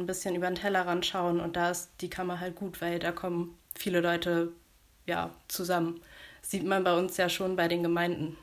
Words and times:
ein 0.00 0.06
bisschen 0.06 0.34
über 0.34 0.46
den 0.46 0.56
Tellerrand 0.56 1.06
schauen 1.06 1.40
und 1.40 1.56
da 1.56 1.70
ist 1.70 1.90
die 2.00 2.10
Kammer 2.10 2.40
halt 2.40 2.56
gut, 2.56 2.80
weil 2.80 2.98
da 2.98 3.12
kommen 3.12 3.56
viele 3.74 4.00
Leute 4.00 4.52
ja 5.06 5.30
zusammen. 5.48 6.00
Das 6.40 6.50
sieht 6.50 6.64
man 6.64 6.84
bei 6.84 6.96
uns 6.96 7.16
ja 7.16 7.28
schon 7.28 7.56
bei 7.56 7.68
den 7.68 7.82
Gemeinden. 7.82 8.36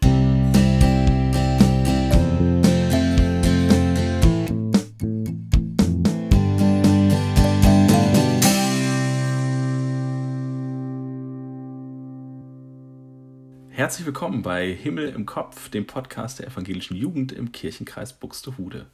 Herzlich 13.70 14.06
willkommen 14.06 14.44
bei 14.44 14.72
Himmel 14.72 15.10
im 15.10 15.26
Kopf, 15.26 15.70
dem 15.70 15.85
Podcast 15.85 16.40
der 16.40 16.48
evangelischen 16.48 16.95
Jugend 16.95 17.31
im 17.31 17.52
Kirchenkreis 17.52 18.13
Buxtehude. 18.13 18.85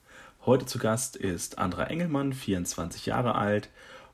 Heute 0.46 0.66
zu 0.66 0.80
Gast 0.80 1.18
ist 1.18 1.58
Andra 1.58 1.88
Engelmann, 1.88 2.32
24 2.32 3.06
Jahre 3.06 3.36
alt 3.36 3.70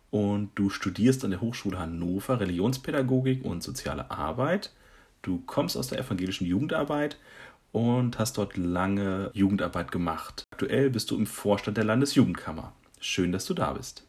und 0.10 0.50
du 0.56 0.72
studierst 0.72 1.24
an 1.24 1.30
der 1.30 1.40
Hochschule 1.40 1.78
Hannover 1.78 2.40
Religionspädagogik 2.40 3.46
und 3.46 3.62
soziale 3.62 4.10
Arbeit. 4.10 4.74
Du 5.22 5.44
kommst 5.46 5.78
aus 5.78 5.88
der 5.88 6.00
evangelischen 6.00 6.48
Jugendarbeit 6.48 7.18
und 7.72 8.18
hast 8.18 8.40
dort 8.40 8.58
lange 8.58 9.30
Jugendarbeit 9.34 9.92
gemacht. 9.92 10.46
Aktuell 10.52 10.90
bist 10.90 11.12
du 11.12 11.16
im 11.16 11.28
Vorstand 11.28 11.78
der 11.78 11.84
Landesjugendkammer. 11.84 12.74
Schön, 13.00 13.32
dass 13.32 13.46
du 13.46 13.54
da 13.54 13.74
bist. 13.74 14.04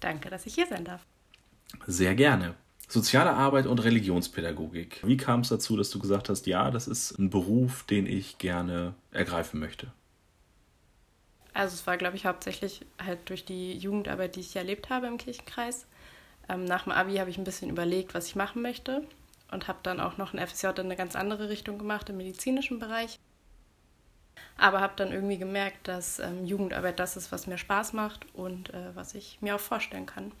Danke, 0.00 0.28
dass 0.28 0.44
ich 0.44 0.54
hier 0.54 0.66
sein 0.66 0.84
darf. 0.84 1.00
Sehr 1.86 2.14
gerne. 2.14 2.54
Soziale 2.86 3.32
Arbeit 3.32 3.66
und 3.66 3.78
Religionspädagogik. 3.78 5.00
Wie 5.06 5.16
kam 5.16 5.40
es 5.40 5.48
dazu, 5.48 5.78
dass 5.78 5.88
du 5.88 5.98
gesagt 5.98 6.28
hast, 6.28 6.46
ja, 6.46 6.70
das 6.70 6.86
ist 6.86 7.18
ein 7.18 7.30
Beruf, 7.30 7.84
den 7.84 8.06
ich 8.06 8.36
gerne 8.36 8.92
ergreifen 9.10 9.58
möchte? 9.58 9.86
Also 11.54 11.74
es 11.74 11.86
war, 11.86 11.96
glaube 11.96 12.16
ich, 12.16 12.26
hauptsächlich 12.26 12.84
halt 13.04 13.28
durch 13.28 13.44
die 13.44 13.76
Jugendarbeit, 13.76 14.36
die 14.36 14.40
ich 14.40 14.56
erlebt 14.56 14.90
habe 14.90 15.06
im 15.06 15.18
Kirchenkreis. 15.18 15.86
Ähm, 16.48 16.64
nach 16.64 16.84
dem 16.84 16.92
Abi 16.92 17.16
habe 17.16 17.30
ich 17.30 17.38
ein 17.38 17.44
bisschen 17.44 17.70
überlegt, 17.70 18.14
was 18.14 18.26
ich 18.26 18.36
machen 18.36 18.62
möchte 18.62 19.06
und 19.50 19.68
habe 19.68 19.78
dann 19.82 20.00
auch 20.00 20.16
noch 20.16 20.32
ein 20.32 20.46
FSJ 20.46 20.68
in 20.68 20.86
eine 20.86 20.96
ganz 20.96 21.14
andere 21.14 21.48
Richtung 21.48 21.78
gemacht, 21.78 22.08
im 22.08 22.16
medizinischen 22.16 22.78
Bereich. 22.78 23.18
Aber 24.56 24.80
habe 24.80 24.94
dann 24.96 25.12
irgendwie 25.12 25.38
gemerkt, 25.38 25.88
dass 25.88 26.18
ähm, 26.18 26.46
Jugendarbeit 26.46 26.98
das 26.98 27.16
ist, 27.16 27.32
was 27.32 27.46
mir 27.46 27.58
Spaß 27.58 27.92
macht 27.92 28.26
und 28.34 28.72
äh, 28.72 28.94
was 28.94 29.14
ich 29.14 29.38
mir 29.40 29.56
auch 29.56 29.60
vorstellen 29.60 30.06
kann 30.06 30.32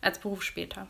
als 0.00 0.18
Beruf 0.18 0.42
später. 0.42 0.86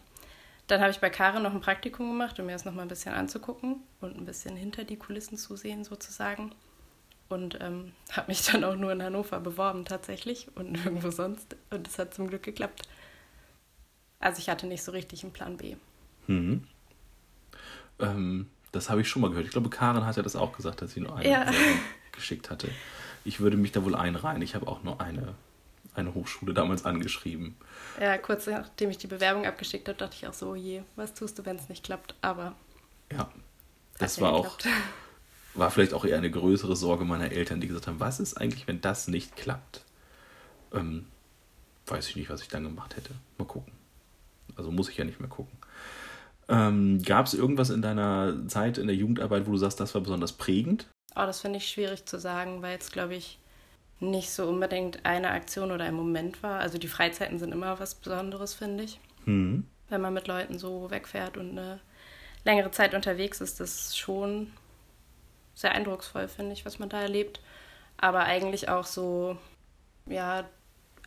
Dann 0.67 0.81
habe 0.81 0.91
ich 0.91 1.01
bei 1.01 1.11
Karin 1.11 1.43
noch 1.43 1.53
ein 1.53 1.61
Praktikum 1.61 2.09
gemacht, 2.09 2.39
um 2.41 2.47
mir 2.47 2.53
das 2.53 2.65
nochmal 2.65 2.85
ein 2.85 2.89
bisschen 2.89 3.15
anzugucken 3.15 3.83
und 4.01 4.17
ein 4.17 4.25
bisschen 4.25 4.57
hinter 4.57 4.85
die 4.85 4.97
Kulissen 4.97 5.37
zu 5.37 5.57
sehen 5.57 5.85
sozusagen. 5.85 6.53
Und 7.35 7.59
ähm, 7.61 7.93
habe 8.13 8.29
mich 8.29 8.47
dann 8.53 8.63
auch 8.65 8.77
nur 8.77 8.93
in 8.93 9.03
Hannover 9.03 9.41
beworben 9.41 9.85
tatsächlich 9.85 10.49
und 10.55 10.73
nirgendwo 10.73 11.11
sonst. 11.11 11.57
Und 11.71 11.89
es 11.89 11.99
hat 11.99 12.15
zum 12.15 12.29
Glück 12.29 12.45
geklappt. 12.45 12.83
Also 14.21 14.39
ich 14.39 14.49
hatte 14.49 14.67
nicht 14.67 14.83
so 14.83 14.93
richtig 14.93 15.25
einen 15.25 15.33
Plan 15.33 15.57
B. 15.57 15.77
Mhm. 16.29 16.65
Ähm, 17.99 18.49
das 18.73 18.89
habe 18.89 19.01
ich 19.01 19.09
schon 19.09 19.23
mal 19.23 19.29
gehört. 19.29 19.47
Ich 19.47 19.53
glaube, 19.53 19.69
Karin 19.69 20.07
hat 20.07 20.17
ja 20.17 20.23
das 20.23 20.37
auch 20.37 20.53
gesagt, 20.53 20.81
dass 20.81 20.93
sie 20.93 21.01
nur 21.01 21.17
eine 21.17 21.29
ja. 21.29 21.51
geschickt 22.13 22.51
hatte. 22.51 22.69
Ich 23.25 23.41
würde 23.41 23.57
mich 23.57 23.73
da 23.73 23.85
wohl 23.85 23.95
einreihen. 23.95 24.41
Ich 24.41 24.55
habe 24.55 24.69
auch 24.69 24.83
nur 24.83 25.01
eine 25.01 25.35
eine 25.95 26.15
Hochschule 26.15 26.55
damals 26.55 26.85
angeschrieben. 26.85 27.57
Ja, 28.01 28.19
kurz 28.19 28.47
nachdem 28.47 28.91
ich 28.91 28.99
die 28.99 29.07
Bewerbung 29.07 29.47
abgeschickt 29.47 29.89
habe, 29.89 29.97
dachte 29.97 30.17
ich 30.17 30.27
auch 30.27 30.35
so, 30.35 30.51
oh 30.51 30.55
je, 30.55 30.83
was 30.97 31.15
tust 31.15 31.39
du, 31.39 31.47
wenn 31.47 31.57
es 31.57 31.69
nicht 31.69 31.85
klappt? 31.85 32.15
Aber. 32.21 32.55
Ja, 33.13 33.31
das 33.99 34.21
war 34.21 34.33
auch. 34.33 34.59
War 35.55 35.71
vielleicht 35.71 35.95
auch 35.95 36.05
eher 36.05 36.19
eine 36.19 36.31
größere 36.31 36.75
Sorge 36.75 37.05
meiner 37.05 37.31
Eltern, 37.31 37.61
die 37.61 37.69
gesagt 37.69 37.87
haben, 37.87 38.01
was 38.01 38.21
ist 38.21 38.35
eigentlich, 38.35 38.67
wenn 38.67 38.81
das 38.81 39.09
nicht 39.09 39.37
klappt? 39.37 39.85
Ähm, 40.73 41.07
weiß 41.87 42.09
ich 42.09 42.17
nicht, 42.17 42.31
was 42.31 42.43
ich 42.43 42.49
dann 42.49 42.65
gemacht 42.65 42.97
hätte. 42.97 43.11
Mal 43.39 43.45
gucken. 43.45 43.73
Also 44.57 44.71
muss 44.71 44.89
ich 44.89 44.97
ja 44.97 45.05
nicht 45.05 45.21
mehr 45.21 45.29
gucken. 45.29 45.57
Ähm, 46.49 47.03
Gab 47.03 47.27
es 47.27 47.35
irgendwas 47.35 47.71
in 47.71 47.83
deiner 47.83 48.49
Zeit 48.49 48.79
in 48.79 48.87
der 48.87 48.97
Jugendarbeit, 48.97 49.47
wo 49.47 49.53
du 49.53 49.59
sagst, 49.59 49.81
das 49.81 49.95
war 49.95 50.03
besonders 50.03 50.33
prägend? 50.33 50.87
Oh, 51.15 51.23
das 51.27 51.41
finde 51.41 51.59
ich 51.59 51.69
schwierig 51.69 52.05
zu 52.07 52.19
sagen, 52.19 52.61
weil 52.61 52.73
jetzt, 52.73 52.93
glaube 52.93 53.15
ich, 53.15 53.39
nicht 54.01 54.31
so 54.31 54.49
unbedingt 54.49 55.07
eine 55.07 55.31
Aktion 55.31 55.71
oder 55.71 55.85
ein 55.85 55.95
Moment 55.95 56.43
war. 56.43 56.61
Also 56.61 56.79
die 56.79 56.89
Freizeiten 56.89 57.39
sind 57.39 57.53
immer 57.53 57.79
was 57.79 57.95
Besonderes, 57.95 58.55
finde 58.55 58.85
ich. 58.85 59.01
Mhm. 59.25 59.67
Wenn 59.89 60.01
man 60.01 60.15
mit 60.15 60.27
Leuten 60.27 60.59
so 60.59 60.91
wegfährt 60.91 61.37
und 61.37 61.51
eine 61.51 61.81
längere 62.45 62.73
Zeit 62.73 62.95
unterwegs 62.95 63.41
ist, 63.41 63.61
das 63.61 63.97
schon 63.97 64.53
sehr 65.55 65.73
eindrucksvoll, 65.73 66.29
finde 66.29 66.53
ich, 66.53 66.65
was 66.65 66.79
man 66.79 66.89
da 66.89 67.01
erlebt. 67.01 67.41
Aber 67.97 68.25
eigentlich 68.25 68.69
auch 68.69 68.87
so, 68.87 69.39
ja, 70.07 70.45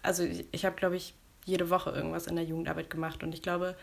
also 0.01 0.23
ich, 0.23 0.45
ich 0.51 0.65
habe, 0.65 0.75
glaube 0.75 0.95
ich, 0.95 1.13
jede 1.45 1.69
Woche 1.69 1.91
irgendwas 1.91 2.27
in 2.27 2.35
der 2.35 2.45
Jugendarbeit 2.45 2.89
gemacht 2.89 3.23
und 3.23 3.33
ich 3.33 3.41
glaube, 3.41 3.75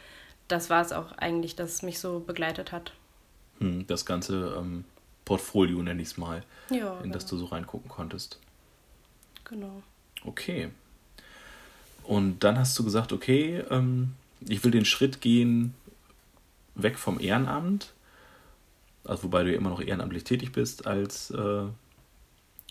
das 0.49 0.71
war 0.71 0.83
es 0.83 0.93
auch 0.93 1.13
eigentlich, 1.13 1.57
das 1.57 1.83
mich 1.83 1.99
so 1.99 2.21
begleitet 2.21 2.73
hat. 2.73 2.93
Hm, 3.59 3.87
das 3.87 4.05
ganze 4.05 4.55
ähm, 4.59 4.85
Portfolio, 5.25 5.83
nenne 5.83 6.03
ich 6.03 6.09
es 6.09 6.17
mal, 6.17 6.43
ja, 6.71 6.97
in 6.97 7.05
genau. 7.05 7.15
das 7.15 7.27
du 7.27 7.37
so 7.37 7.47
reingucken 7.47 7.89
konntest. 7.89 8.39
Genau. 9.45 9.83
Okay. 10.25 10.71
Und 12.03 12.41
dann 12.41 12.59
hast 12.59 12.79
du 12.79 12.85
gesagt, 12.85 13.13
okay, 13.13 13.65
ähm, 13.71 14.15
ich 14.47 14.63
will 14.65 14.71
den 14.71 14.85
Schritt 14.85 15.21
gehen 15.21 15.75
weg 16.75 16.99
vom 16.99 17.21
Ehrenamt, 17.21 17.93
also 19.05 19.25
wobei 19.25 19.45
du 19.45 19.53
ja 19.53 19.59
immer 19.59 19.71
noch 19.71 19.81
ehrenamtlich 19.81 20.25
tätig 20.25 20.53
bist 20.53 20.87
als 20.87 21.31
äh, 21.31 21.65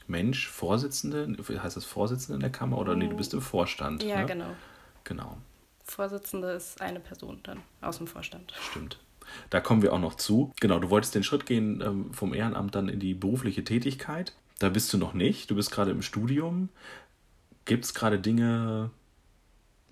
Mensch, 0.07 0.49
Vorsitzende, 0.49 1.35
heißt 1.47 1.77
das 1.77 1.85
Vorsitzende 1.85 2.35
in 2.35 2.41
der 2.41 2.51
Kammer 2.51 2.77
oder 2.77 2.95
nee, 2.95 3.07
du 3.07 3.15
bist 3.15 3.33
im 3.33 3.41
Vorstand? 3.41 4.03
Ja, 4.03 4.21
ne? 4.21 4.25
genau. 4.25 4.55
Genau. 5.03 5.37
Vorsitzende 5.83 6.51
ist 6.51 6.81
eine 6.81 6.99
Person 6.99 7.39
dann 7.43 7.59
aus 7.81 7.97
dem 7.97 8.07
Vorstand. 8.07 8.53
Stimmt. 8.59 8.99
Da 9.49 9.61
kommen 9.61 9.81
wir 9.81 9.93
auch 9.93 9.99
noch 9.99 10.15
zu. 10.15 10.51
Genau, 10.59 10.79
du 10.79 10.89
wolltest 10.89 11.15
den 11.15 11.23
Schritt 11.23 11.45
gehen 11.45 11.81
ähm, 11.81 12.13
vom 12.13 12.33
Ehrenamt 12.33 12.75
dann 12.75 12.89
in 12.89 12.99
die 12.99 13.13
berufliche 13.13 13.63
Tätigkeit. 13.63 14.33
Da 14.59 14.69
bist 14.69 14.91
du 14.93 14.97
noch 14.97 15.13
nicht. 15.13 15.49
Du 15.49 15.55
bist 15.55 15.71
gerade 15.71 15.91
im 15.91 16.01
Studium. 16.01 16.69
Gibt 17.65 17.85
es 17.85 17.93
gerade 17.93 18.19
Dinge, 18.19 18.91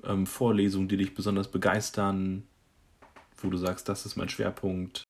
ähm, 0.03 0.27
Vorlesungen, 0.27 0.87
die 0.87 0.97
dich 0.97 1.13
besonders 1.13 1.49
begeistern, 1.49 2.43
wo 3.37 3.49
du 3.49 3.57
sagst, 3.57 3.87
das 3.89 4.05
ist 4.05 4.17
mein 4.17 4.29
Schwerpunkt? 4.29 5.03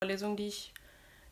Vorlesung, 0.00 0.36
die 0.36 0.46
ich 0.46 0.72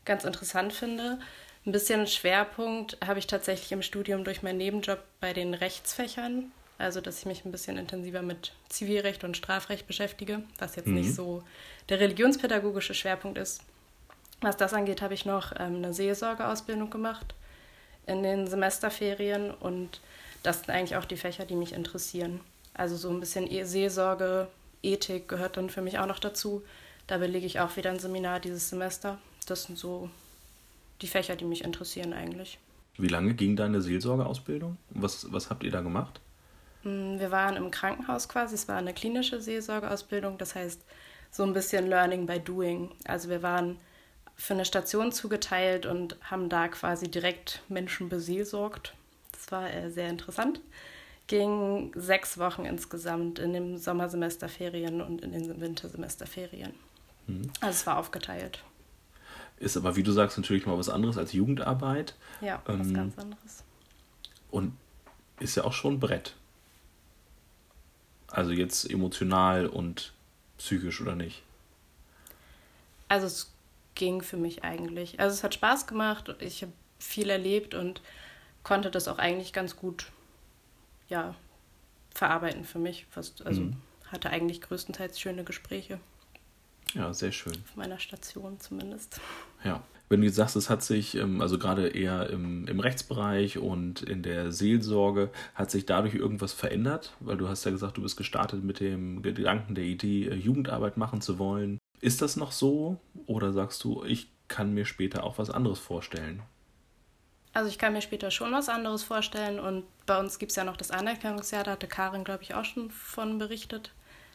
ganz 0.05 0.25
interessant 0.25 0.73
finde. 0.73 1.21
Ein 1.65 1.73
bisschen 1.73 2.09
Schwerpunkt 2.09 2.99
habe 3.05 3.21
ich 3.21 3.29
tatsächlich 3.29 3.71
im 3.71 3.83
Studium 3.83 4.25
durch 4.25 4.43
meinen 4.43 4.59
Nebenjob 4.59 4.99
bei 5.21 5.33
den 5.33 5.55
Rechtsfächern. 5.55 6.51
Also, 6.77 7.01
dass 7.01 7.21
ich 7.21 7.27
mich 7.27 7.45
ein 7.45 7.53
bisschen 7.53 7.79
intensiver 7.79 8.23
mit 8.23 8.53
Zivilrecht 8.69 9.23
und 9.23 9.37
Strafrecht 9.37 9.87
beschäftige, 9.87 10.43
was 10.59 10.75
jetzt 10.75 10.89
mhm. 10.89 10.95
nicht 10.95 11.15
so 11.15 11.45
der 11.89 12.01
religionspädagogische 12.01 12.93
Schwerpunkt 12.93 13.39
ist. 13.39 13.63
Was 14.41 14.57
das 14.57 14.75
angeht, 14.75 15.01
habe 15.01 15.15
ich 15.15 15.25
noch 15.25 15.53
ähm, 15.53 15.77
eine 15.77 15.95
Seelsorgeausbildung 15.95 16.91
gemacht 16.91 17.37
in 18.07 18.25
den 18.25 18.49
Semesterferien 18.49 19.53
und 19.53 20.01
das 20.43 20.59
sind 20.59 20.71
eigentlich 20.71 20.97
auch 20.97 21.05
die 21.05 21.17
Fächer, 21.17 21.45
die 21.45 21.55
mich 21.55 21.73
interessieren. 21.73 22.41
Also 22.75 22.97
so 22.97 23.11
ein 23.11 23.21
bisschen 23.21 23.49
e 23.49 23.63
Seelsorge, 23.63 24.49
Ethik 24.83 25.29
gehört 25.29 25.57
dann 25.57 25.71
für 25.71 25.83
mich 25.83 26.01
auch 26.01 26.07
noch 26.07 26.19
dazu. 26.19 26.65
Da 27.07 27.19
belege 27.19 27.47
ich 27.47 27.61
auch 27.61 27.77
wieder 27.77 27.91
ein 27.91 27.99
Seminar 27.99 28.41
dieses 28.41 28.69
Semester. 28.69 29.19
Das 29.47 29.65
sind 29.65 29.79
so 29.79 30.11
die 31.03 31.07
Fächer, 31.07 31.37
die 31.37 31.45
mich 31.45 31.63
interessieren 31.63 32.13
eigentlich. 32.13 32.59
Wie 32.99 33.09
lange 33.09 33.35
ging 33.35 33.57
deine 33.57 33.81
Seelsorgeausbildung? 33.81 34.77
Was, 34.91 35.31
was 35.33 35.51
habt 35.51 35.63
ihr 35.63 35.71
da 35.71 35.83
gemacht? 35.83 36.21
Hm, 36.83 37.21
wir 37.21 37.31
waren 37.31 37.57
im 37.57 37.71
Krankenhaus 37.71 38.29
quasi, 38.29 38.55
es 38.55 38.69
war 38.69 38.77
eine 38.77 38.95
klinische 38.95 39.41
Seelsorgeausbildung, 39.41 40.39
das 40.39 40.55
heißt 40.55 40.83
so 41.31 41.43
ein 41.43 41.53
bisschen 41.53 41.87
Learning 41.89 42.27
by 42.27 42.41
Doing. 42.41 42.91
Also 43.05 43.29
wir 43.29 43.43
waren 43.43 43.79
für 44.35 44.55
eine 44.55 44.65
Station 44.65 45.13
zugeteilt 45.13 45.87
und 45.87 46.17
haben 46.23 46.49
da 46.49 46.69
quasi 46.69 47.11
direkt 47.11 47.63
Menschen 47.69 48.09
beseelsorgt. 48.09 48.95
Das 49.33 49.53
war 49.53 49.73
äh, 49.73 49.91
sehr 49.91 50.09
interessant. 50.09 50.61
Ging 51.27 51.93
sechs 51.95 52.39
Wochen 52.39 52.65
insgesamt 52.65 53.39
in 53.39 53.53
den 53.53 53.79
Sommersemesterferien 53.79 55.01
und 55.01 55.23
in 55.23 55.33
den 55.33 55.61
Wintersemesterferien. 55.61 56.73
Mhm. 57.27 57.51
Also 57.61 57.77
es 57.77 57.87
war 57.87 57.99
aufgeteilt. 57.99 58.63
Ist 59.59 59.77
aber, 59.77 59.97
wie 59.97 60.03
du 60.03 60.13
sagst, 60.13 60.37
natürlich 60.37 60.67
mal 60.67 60.79
was 60.79 60.89
anderes 60.89 61.17
als 61.17 61.33
Jugendarbeit. 61.33 62.15
Ja, 62.41 62.61
was 62.67 62.87
ähm, 62.89 62.95
ganz 62.95 63.19
anderes. 63.19 63.65
Und 64.51 64.77
ist 65.41 65.57
ja 65.57 65.65
auch 65.65 65.73
schon 65.73 65.99
Brett. 65.99 66.35
Also 68.29 68.53
jetzt 68.53 68.91
emotional 68.91 69.67
und 69.67 70.13
psychisch 70.59 71.01
oder 71.01 71.15
nicht? 71.15 71.43
Also 73.09 73.27
es 73.27 73.53
ging 73.95 74.23
für 74.23 74.37
mich 74.37 74.65
eigentlich. 74.65 75.21
Also 75.21 75.35
es 75.35 75.45
hat 75.45 75.55
Spaß 75.55 75.87
gemacht, 75.87 76.35
ich 76.41 76.63
habe 76.63 76.73
viel 76.99 77.31
erlebt 77.31 77.75
und 77.75 78.03
konnte 78.63 78.91
das 78.91 79.09
auch 79.09 79.19
eigentlich 79.19 79.53
ganz 79.53 79.77
gut 79.77 80.11
ja, 81.09 81.35
verarbeiten 82.15 82.65
für 82.65 82.79
mich. 82.79 83.07
Fast, 83.11 83.47
also 83.47 83.63
mhm. 83.63 83.77
hatte 84.09 84.31
eigentlich 84.31 84.61
größtenteils 84.61 85.21
schöne 85.21 85.45
Gespräche. 85.45 86.01
Ja, 86.97 87.13
sehr 87.13 87.33
schön. 87.33 87.53
Auf 87.53 87.77
meiner 87.77 87.99
Station 87.99 88.59
zumindest. 88.59 89.21
Ja. 89.65 89.83
Wenn 90.09 90.21
du 90.21 90.27
jetzt 90.27 90.37
sagst, 90.37 90.55
es 90.55 90.71
hat 90.71 90.85
sich, 90.85 91.17
ähm, 91.17 91.41
also 91.41 91.59
gerade 91.59 91.89
eher 91.89 92.31
im, 92.31 92.69
im 92.69 92.79
Rechtsbereich 92.79 93.59
und 93.59 94.03
in 94.03 94.23
der 94.23 94.53
Seelsorge, 94.53 95.31
hat 95.57 95.73
sich 95.73 95.85
dadurch 95.85 96.15
irgendwas 96.15 96.53
verändert? 96.53 97.17
Weil 97.19 97.37
du 97.37 97.49
hast 97.49 97.65
ja 97.65 97.73
gesagt, 97.73 97.97
du 97.97 98.03
bist 98.03 98.17
gestartet 98.17 98.63
mit 98.63 98.79
dem 98.79 99.23
Gedanken, 99.23 99.75
der 99.75 99.83
Idee, 99.83 100.29
äh, 100.29 100.35
Jugendarbeit 100.35 100.97
machen 100.97 101.23
zu 101.23 101.41
wollen. 101.41 101.79
Ist 102.01 102.23
das 102.23 102.37
noch 102.37 102.53
so? 102.53 103.01
Oder 103.27 103.53
sagst 103.53 103.83
du, 103.83 104.05
ich 104.05 104.29
kann 104.47 104.75
mir 104.75 104.85
später 104.85 105.25
auch 105.25 105.39
was 105.39 105.51
anderes 105.51 105.81
vorstellen? 105.81 106.43
Also 107.53 107.69
ich 107.69 107.79
kann 107.79 107.95
mir 107.95 108.03
später 108.03 108.31
schon 108.31 108.53
was 108.53 108.69
anderes 108.69 109.03
vorstellen 109.03 109.59
und 109.59 109.85
bei 110.05 110.21
uns 110.21 110.39
gibt 110.39 110.51
es 110.53 110.57
ja 110.57 110.65
noch 110.65 110.77
das 110.77 110.91
Anerkennungsjahr, 110.91 111.65
da 111.65 111.73
hatte 111.73 111.89
Karin, 111.89 112.23
glaube 112.23 112.43
ich, 112.43 112.55
auch 112.55 112.67
schon 112.67 112.91
von 112.91 113.39
berichtet, 113.39 113.93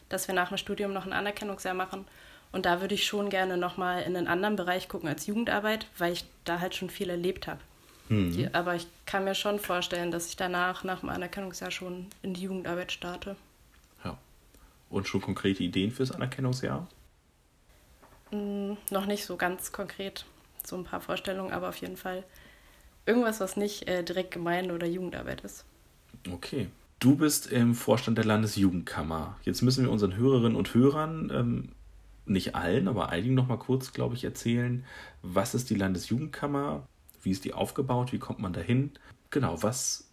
dass 0.08 0.26
wir 0.26 0.34
nach 0.34 0.48
dem 0.48 0.58
Studium 0.58 0.92
noch 0.92 1.06
ein 1.06 1.12
Anerkennungsjahr 1.12 1.72
machen. 1.72 2.04
Und 2.52 2.66
da 2.66 2.80
würde 2.80 2.94
ich 2.94 3.06
schon 3.06 3.30
gerne 3.30 3.56
nochmal 3.56 4.02
in 4.02 4.14
einen 4.14 4.28
anderen 4.28 4.56
Bereich 4.56 4.88
gucken 4.88 5.08
als 5.08 5.26
Jugendarbeit, 5.26 5.86
weil 5.98 6.12
ich 6.12 6.26
da 6.44 6.60
halt 6.60 6.74
schon 6.74 6.90
viel 6.90 7.08
erlebt 7.08 7.46
habe. 7.46 7.60
Mhm. 8.08 8.50
Aber 8.52 8.74
ich 8.76 8.86
kann 9.06 9.24
mir 9.24 9.34
schon 9.34 9.58
vorstellen, 9.58 10.10
dass 10.10 10.28
ich 10.28 10.36
danach, 10.36 10.84
nach 10.84 11.00
dem 11.00 11.08
Anerkennungsjahr, 11.08 11.70
schon 11.70 12.06
in 12.22 12.34
die 12.34 12.42
Jugendarbeit 12.42 12.92
starte. 12.92 13.36
Ja. 14.04 14.18
Und 14.90 15.08
schon 15.08 15.22
konkrete 15.22 15.62
Ideen 15.62 15.90
fürs 15.90 16.12
Anerkennungsjahr? 16.12 16.86
Mm, 18.30 18.72
noch 18.90 19.06
nicht 19.06 19.24
so 19.24 19.36
ganz 19.36 19.72
konkret. 19.72 20.26
So 20.64 20.76
ein 20.76 20.84
paar 20.84 21.00
Vorstellungen, 21.00 21.52
aber 21.52 21.70
auf 21.70 21.76
jeden 21.76 21.96
Fall 21.96 22.22
irgendwas, 23.06 23.40
was 23.40 23.56
nicht 23.56 23.88
äh, 23.88 24.04
direkt 24.04 24.30
Gemeinde- 24.30 24.74
oder 24.74 24.86
Jugendarbeit 24.86 25.40
ist. 25.40 25.64
Okay. 26.30 26.68
Du 26.98 27.16
bist 27.16 27.50
im 27.50 27.74
Vorstand 27.74 28.16
der 28.16 28.24
Landesjugendkammer. 28.24 29.36
Jetzt 29.42 29.62
müssen 29.62 29.84
wir 29.84 29.90
unseren 29.90 30.14
Hörerinnen 30.14 30.54
und 30.54 30.72
Hörern, 30.72 31.32
ähm, 31.34 31.68
nicht 32.24 32.54
allen, 32.54 32.88
aber 32.88 33.08
einigen 33.08 33.34
noch 33.34 33.48
mal 33.48 33.58
kurz, 33.58 33.92
glaube 33.92 34.14
ich, 34.14 34.24
erzählen, 34.24 34.84
was 35.22 35.54
ist 35.54 35.70
die 35.70 35.74
Landesjugendkammer, 35.74 36.86
wie 37.22 37.30
ist 37.30 37.44
die 37.44 37.54
aufgebaut, 37.54 38.12
wie 38.12 38.18
kommt 38.18 38.38
man 38.38 38.52
dahin? 38.52 38.92
Genau, 39.30 39.62
was, 39.62 40.08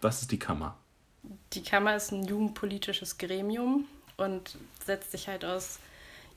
was 0.00 0.22
ist 0.22 0.32
die 0.32 0.38
Kammer? 0.38 0.76
Die 1.52 1.62
Kammer 1.62 1.96
ist 1.96 2.12
ein 2.12 2.24
jugendpolitisches 2.24 3.18
Gremium 3.18 3.84
und 4.16 4.56
setzt 4.84 5.12
sich 5.12 5.28
halt 5.28 5.44
aus 5.44 5.78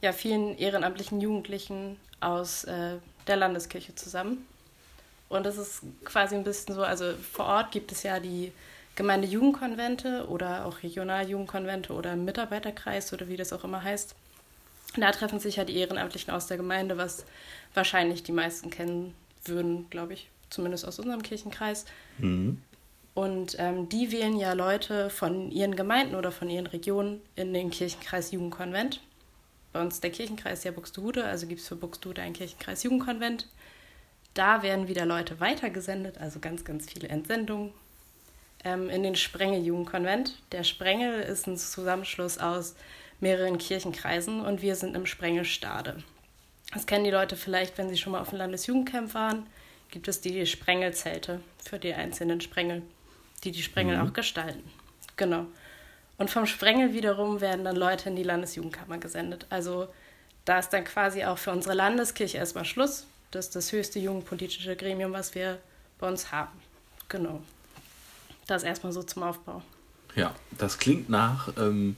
ja, 0.02 0.14
vielen 0.14 0.58
ehrenamtlichen 0.58 1.22
Jugendlichen 1.22 1.98
aus 2.20 2.64
äh, 2.64 2.98
der 3.28 3.36
Landeskirche 3.36 3.96
zusammen. 3.96 4.46
Und 5.30 5.46
das 5.46 5.58
ist 5.58 5.82
quasi 6.04 6.36
ein 6.36 6.44
bisschen 6.44 6.76
so, 6.76 6.84
also 6.84 7.14
vor 7.16 7.46
Ort 7.46 7.72
gibt 7.72 7.92
es 7.92 8.04
ja 8.04 8.20
die 8.20 8.52
Gemeindejugendkonvente 8.96 10.28
oder 10.28 10.66
auch 10.66 10.84
Regionaljugendkonvente 10.84 11.94
oder 11.94 12.16
Mitarbeiterkreis 12.16 13.14
oder 13.14 13.28
wie 13.30 13.38
das 13.38 13.54
auch 13.54 13.64
immer 13.64 13.84
heißt. 13.84 14.16
Da 14.96 15.12
treffen 15.12 15.40
sich 15.40 15.56
ja 15.56 15.64
die 15.64 15.78
Ehrenamtlichen 15.78 16.34
aus 16.34 16.48
der 16.48 16.58
Gemeinde, 16.58 16.98
was 16.98 17.26
wahrscheinlich 17.74 18.24
die 18.24 18.34
meisten 18.34 18.70
kennen 18.70 19.14
würden, 19.46 19.90
glaube 19.90 20.14
ich, 20.14 20.30
zumindest 20.50 20.86
aus 20.86 21.00
unserem 21.00 21.24
Kirchenkreis. 21.24 21.86
Mhm. 22.18 22.62
Und 23.14 23.56
ähm, 23.60 23.90
die 23.90 24.12
wählen 24.12 24.38
ja 24.38 24.54
Leute 24.54 25.10
von 25.10 25.52
ihren 25.52 25.76
Gemeinden 25.76 26.16
oder 26.16 26.32
von 26.32 26.50
ihren 26.50 26.68
Regionen 26.68 27.22
in 27.36 27.54
den 27.54 27.70
Kirchenkreis 27.70 28.32
Jugendkonvent. 28.32 29.02
Bei 29.74 29.82
uns 29.82 30.00
der 30.00 30.12
Kirchenkreis 30.12 30.64
ja 30.64 30.72
Buxtehude, 30.72 31.26
also 31.26 31.48
gibt 31.48 31.62
es 31.62 31.68
für 31.68 31.76
Buxtehude 31.76 32.22
einen 32.22 32.34
Kirchenkreis 32.34 32.84
Jugendkonvent. 32.84 33.48
Da 34.34 34.64
werden 34.64 34.88
wieder 34.88 35.06
Leute 35.06 35.40
weitergesendet, 35.40 36.18
also 36.20 36.40
ganz, 36.40 36.64
ganz 36.64 36.90
viele 36.90 37.10
Entsendungen 37.10 37.74
ähm, 38.64 38.90
in 38.90 39.04
den 39.04 39.16
Sprengel-Jugendkonvent. 39.16 40.36
Der 40.54 40.64
Sprengel 40.64 41.22
ist 41.22 41.48
ein 41.48 41.58
Zusammenschluss 41.58 42.38
aus 42.38 42.76
mehreren 43.22 43.58
Kirchenkreisen 43.58 44.42
und 44.42 44.62
wir 44.62 44.76
sind 44.76 44.96
im 44.96 45.06
Sprengelstade. 45.06 46.04
Das 46.74 46.86
kennen 46.86 47.04
die 47.04 47.12
Leute 47.12 47.36
vielleicht, 47.36 47.78
wenn 47.78 47.90
sie 47.90 47.98
schon 47.98 48.14
mal 48.14 48.22
auf 48.22 48.30
dem 48.30 48.38
Landesjugendcamp 48.38 49.14
waren. 49.14 49.48
Gibt 49.90 50.08
es 50.08 50.22
die 50.22 50.46
Sprengelzelte 50.46 51.42
für 51.64 51.80
die 51.80 51.94
einzelnen 51.94 52.40
Sprengel, 52.40 52.82
die 53.44 53.52
die 53.52 53.62
Sprengel 53.62 53.98
mhm. 53.98 54.08
auch 54.08 54.14
gestalten. 54.14 54.64
Genau. 55.18 55.46
Und 56.18 56.30
vom 56.30 56.46
Sprengel 56.46 56.94
wiederum 56.94 57.42
werden 57.42 57.66
dann 57.66 57.76
Leute 57.76 58.10
in 58.10 58.16
die 58.16 58.24
Landesjugendkammer 58.24 59.00
gesendet. 59.00 59.46
Also 59.50 59.88
da 60.46 60.60
ist 60.60 60.70
dann 60.70 60.84
quasi 60.86 61.26
auch 61.26 61.38
für 61.38 61.52
unsere 61.52 61.76
Landeskirche 61.76 62.38
erstmal 62.38 62.66
Schluss. 62.66 63.06
Das 63.32 63.48
ist 63.48 63.56
das 63.56 63.72
höchste 63.72 64.00
jugendpolitische 64.00 64.76
Gremium, 64.76 65.14
was 65.14 65.36
wir 65.36 65.60
bei 66.00 66.08
uns 66.08 66.32
haben. 66.32 66.58
Genau. 67.10 67.42
Das 68.48 68.64
erstmal 68.64 68.94
so 68.94 69.04
zum 69.04 69.24
Aufbau. 69.24 69.62
Ja, 70.16 70.36
das 70.58 70.78
klingt 70.78 71.10
nach 71.10 71.50
ähm, 71.58 71.96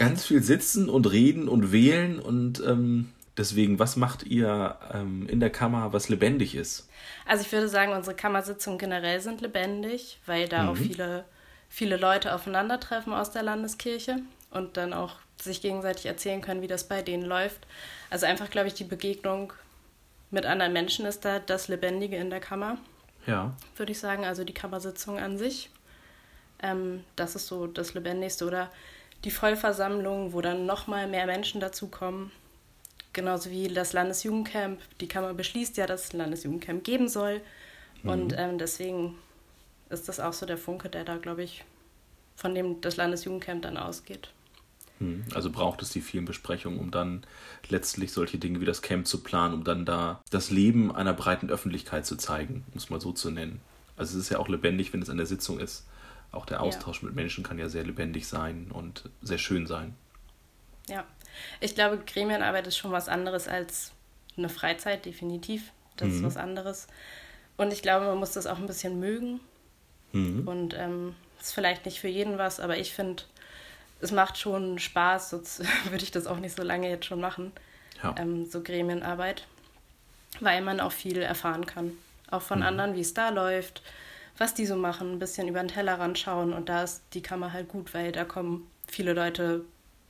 ganz 0.00 0.24
viel 0.24 0.42
Sitzen 0.42 0.88
und 0.88 1.10
Reden 1.12 1.46
und 1.46 1.72
Wählen 1.72 2.18
und 2.18 2.58
ähm, 2.66 3.12
deswegen, 3.36 3.78
was 3.78 3.96
macht 3.96 4.22
ihr 4.22 4.76
ähm, 4.94 5.28
in 5.28 5.40
der 5.40 5.50
Kammer, 5.50 5.92
was 5.92 6.08
lebendig 6.08 6.54
ist? 6.54 6.88
Also 7.26 7.44
ich 7.44 7.52
würde 7.52 7.68
sagen, 7.68 7.92
unsere 7.92 8.16
Kammersitzungen 8.16 8.78
generell 8.78 9.20
sind 9.20 9.42
lebendig, 9.42 10.18
weil 10.24 10.48
da 10.48 10.62
mhm. 10.62 10.68
auch 10.70 10.76
viele, 10.76 11.24
viele 11.68 11.98
Leute 11.98 12.34
aufeinandertreffen 12.34 13.12
aus 13.12 13.30
der 13.30 13.42
Landeskirche 13.42 14.20
und 14.50 14.78
dann 14.78 14.94
auch 14.94 15.16
sich 15.38 15.60
gegenseitig 15.60 16.06
erzählen 16.06 16.40
können, 16.40 16.62
wie 16.62 16.66
das 16.66 16.88
bei 16.88 17.02
denen 17.02 17.24
läuft. 17.24 17.66
Also 18.08 18.24
einfach, 18.24 18.50
glaube 18.50 18.68
ich, 18.68 18.74
die 18.74 18.84
Begegnung 18.84 19.52
mit 20.30 20.46
anderen 20.46 20.72
Menschen 20.72 21.04
ist 21.04 21.26
da 21.26 21.40
das 21.40 21.68
Lebendige 21.68 22.16
in 22.16 22.30
der 22.30 22.40
Kammer. 22.40 22.78
Ja. 23.26 23.54
Würde 23.76 23.92
ich 23.92 23.98
sagen, 23.98 24.24
also 24.24 24.44
die 24.44 24.54
Kammersitzung 24.54 25.18
an 25.18 25.36
sich. 25.36 25.68
Ähm, 26.62 27.04
das 27.16 27.36
ist 27.36 27.48
so 27.48 27.66
das 27.66 27.92
Lebendigste. 27.92 28.46
Oder 28.46 28.70
die 29.24 29.30
Vollversammlung, 29.30 30.32
wo 30.32 30.40
dann 30.40 30.66
nochmal 30.66 31.06
mehr 31.06 31.26
Menschen 31.26 31.60
dazukommen. 31.60 32.30
Genauso 33.12 33.50
wie 33.50 33.68
das 33.68 33.92
Landesjugendcamp. 33.92 34.80
Die 35.00 35.08
Kammer 35.08 35.34
beschließt 35.34 35.76
ja, 35.76 35.86
dass 35.86 36.04
es 36.04 36.14
ein 36.14 36.18
Landesjugendcamp 36.18 36.84
geben 36.84 37.08
soll. 37.08 37.40
Mhm. 38.02 38.10
Und 38.10 38.34
ähm, 38.38 38.58
deswegen 38.58 39.16
ist 39.90 40.08
das 40.08 40.20
auch 40.20 40.32
so 40.32 40.46
der 40.46 40.58
Funke, 40.58 40.88
der 40.88 41.04
da, 41.04 41.16
glaube 41.16 41.42
ich, 41.42 41.64
von 42.36 42.54
dem 42.54 42.80
das 42.80 42.96
Landesjugendcamp 42.96 43.62
dann 43.62 43.76
ausgeht. 43.76 44.30
Hm. 44.98 45.24
Also 45.34 45.50
braucht 45.50 45.82
es 45.82 45.90
die 45.90 46.00
vielen 46.00 46.26
Besprechungen, 46.26 46.78
um 46.78 46.90
dann 46.90 47.24
letztlich 47.68 48.12
solche 48.12 48.38
Dinge 48.38 48.60
wie 48.60 48.66
das 48.66 48.82
Camp 48.82 49.06
zu 49.06 49.22
planen, 49.22 49.54
um 49.54 49.64
dann 49.64 49.84
da 49.84 50.22
das 50.30 50.50
Leben 50.50 50.94
einer 50.94 51.14
breiten 51.14 51.50
Öffentlichkeit 51.50 52.06
zu 52.06 52.16
zeigen, 52.16 52.64
um 52.72 52.78
es 52.78 52.90
mal 52.90 53.00
so 53.00 53.12
zu 53.12 53.30
nennen. 53.30 53.60
Also 53.96 54.16
es 54.16 54.24
ist 54.24 54.30
ja 54.30 54.38
auch 54.38 54.48
lebendig, 54.48 54.92
wenn 54.92 55.02
es 55.02 55.10
an 55.10 55.16
der 55.16 55.26
Sitzung 55.26 55.58
ist. 55.58 55.86
Auch 56.32 56.46
der 56.46 56.60
Austausch 56.62 57.02
ja. 57.02 57.06
mit 57.06 57.16
Menschen 57.16 57.42
kann 57.42 57.58
ja 57.58 57.68
sehr 57.68 57.84
lebendig 57.84 58.28
sein 58.28 58.70
und 58.72 59.08
sehr 59.20 59.38
schön 59.38 59.66
sein. 59.66 59.96
Ja, 60.88 61.04
ich 61.60 61.74
glaube, 61.74 61.98
Gremienarbeit 61.98 62.66
ist 62.66 62.76
schon 62.76 62.92
was 62.92 63.08
anderes 63.08 63.48
als 63.48 63.92
eine 64.36 64.48
Freizeit, 64.48 65.04
definitiv. 65.04 65.72
Das 65.96 66.08
mhm. 66.08 66.16
ist 66.16 66.22
was 66.22 66.36
anderes. 66.36 66.86
Und 67.56 67.72
ich 67.72 67.82
glaube, 67.82 68.06
man 68.06 68.18
muss 68.18 68.32
das 68.32 68.46
auch 68.46 68.58
ein 68.58 68.66
bisschen 68.66 69.00
mögen. 69.00 69.40
Mhm. 70.12 70.46
Und 70.46 70.74
ähm, 70.74 71.14
ist 71.40 71.52
vielleicht 71.52 71.84
nicht 71.84 72.00
für 72.00 72.08
jeden 72.08 72.38
was, 72.38 72.60
aber 72.60 72.78
ich 72.78 72.92
finde, 72.92 73.22
es 74.00 74.12
macht 74.12 74.38
schon 74.38 74.78
Spaß, 74.78 75.30
sonst 75.30 75.62
würde 75.90 76.04
ich 76.04 76.10
das 76.10 76.26
auch 76.26 76.38
nicht 76.38 76.56
so 76.56 76.62
lange 76.62 76.88
jetzt 76.88 77.06
schon 77.06 77.20
machen, 77.20 77.52
ja. 78.02 78.14
ähm, 78.18 78.46
so 78.46 78.62
Gremienarbeit, 78.62 79.46
weil 80.40 80.62
man 80.62 80.80
auch 80.80 80.92
viel 80.92 81.18
erfahren 81.18 81.66
kann. 81.66 81.92
Auch 82.30 82.42
von 82.42 82.60
mhm. 82.60 82.66
anderen, 82.66 82.96
wie 82.96 83.00
es 83.00 83.14
da 83.14 83.30
läuft, 83.30 83.82
was 84.38 84.54
die 84.54 84.66
so 84.66 84.76
machen, 84.76 85.12
ein 85.12 85.18
bisschen 85.18 85.48
über 85.48 85.60
den 85.60 85.68
Tellerrand 85.68 86.18
schauen 86.18 86.52
und 86.52 86.68
da 86.68 86.82
ist 86.82 87.02
die 87.12 87.22
Kammer 87.22 87.52
halt 87.52 87.68
gut, 87.68 87.92
weil 87.94 88.12
da 88.12 88.24
kommen 88.24 88.68
viele 88.86 89.12
Leute 89.12 89.64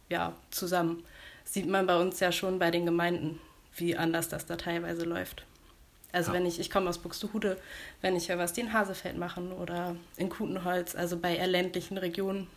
ja 0.08 0.34
zusammen. 0.50 1.02
Sieht 1.44 1.68
man 1.68 1.86
bei 1.86 2.00
uns 2.00 2.20
ja 2.20 2.32
schon 2.32 2.58
bei 2.58 2.70
den 2.70 2.86
Gemeinden, 2.86 3.40
wie 3.76 3.96
anders 3.96 4.28
das 4.28 4.46
da 4.46 4.56
teilweise 4.56 5.04
läuft. 5.04 5.44
Also 6.12 6.30
ja. 6.30 6.38
wenn 6.38 6.46
ich, 6.46 6.58
ich 6.58 6.70
komme 6.70 6.88
aus 6.88 6.98
Buxtehude, 6.98 7.56
wenn 8.00 8.16
ich 8.16 8.28
ja 8.28 8.38
was 8.38 8.52
die 8.52 8.62
in 8.62 8.72
Hasefeld 8.72 9.16
machen 9.16 9.52
oder 9.52 9.96
in 10.16 10.28
Kutenholz, 10.28 10.94
also 10.94 11.16
bei 11.16 11.36
eher 11.36 11.46
ländlichen 11.46 11.98
Regionen, 11.98 12.48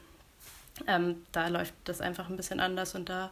ähm, 0.88 1.24
da 1.32 1.48
läuft 1.48 1.74
das 1.86 2.01
einfach 2.01 2.29
ein 2.29 2.38
bisschen 2.38 2.60
anders 2.60 2.96
und 2.96 3.10
da 3.10 3.32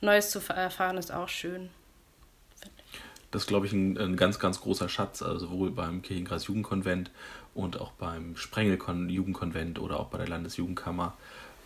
Neues 0.00 0.30
zu 0.30 0.40
erfahren 0.48 0.98
ist 0.98 1.12
auch 1.12 1.28
schön. 1.28 1.70
Das 3.32 3.42
ist, 3.42 3.48
glaube 3.48 3.66
ich, 3.66 3.72
ein, 3.72 3.98
ein, 3.98 4.16
ganz, 4.16 4.38
ganz 4.38 4.60
großer 4.60 4.88
Schatz, 4.88 5.22
also 5.22 5.46
sowohl 5.46 5.70
beim 5.70 6.02
Kirchenkreis 6.02 6.46
Jugendkonvent 6.46 7.10
und 7.54 7.80
auch 7.80 7.92
beim 7.92 8.36
Sprengel 8.36 8.78
Jugendkonvent 9.08 9.80
oder 9.80 9.98
auch 9.98 10.08
bei 10.08 10.18
der 10.18 10.28
Landesjugendkammer 10.28 11.14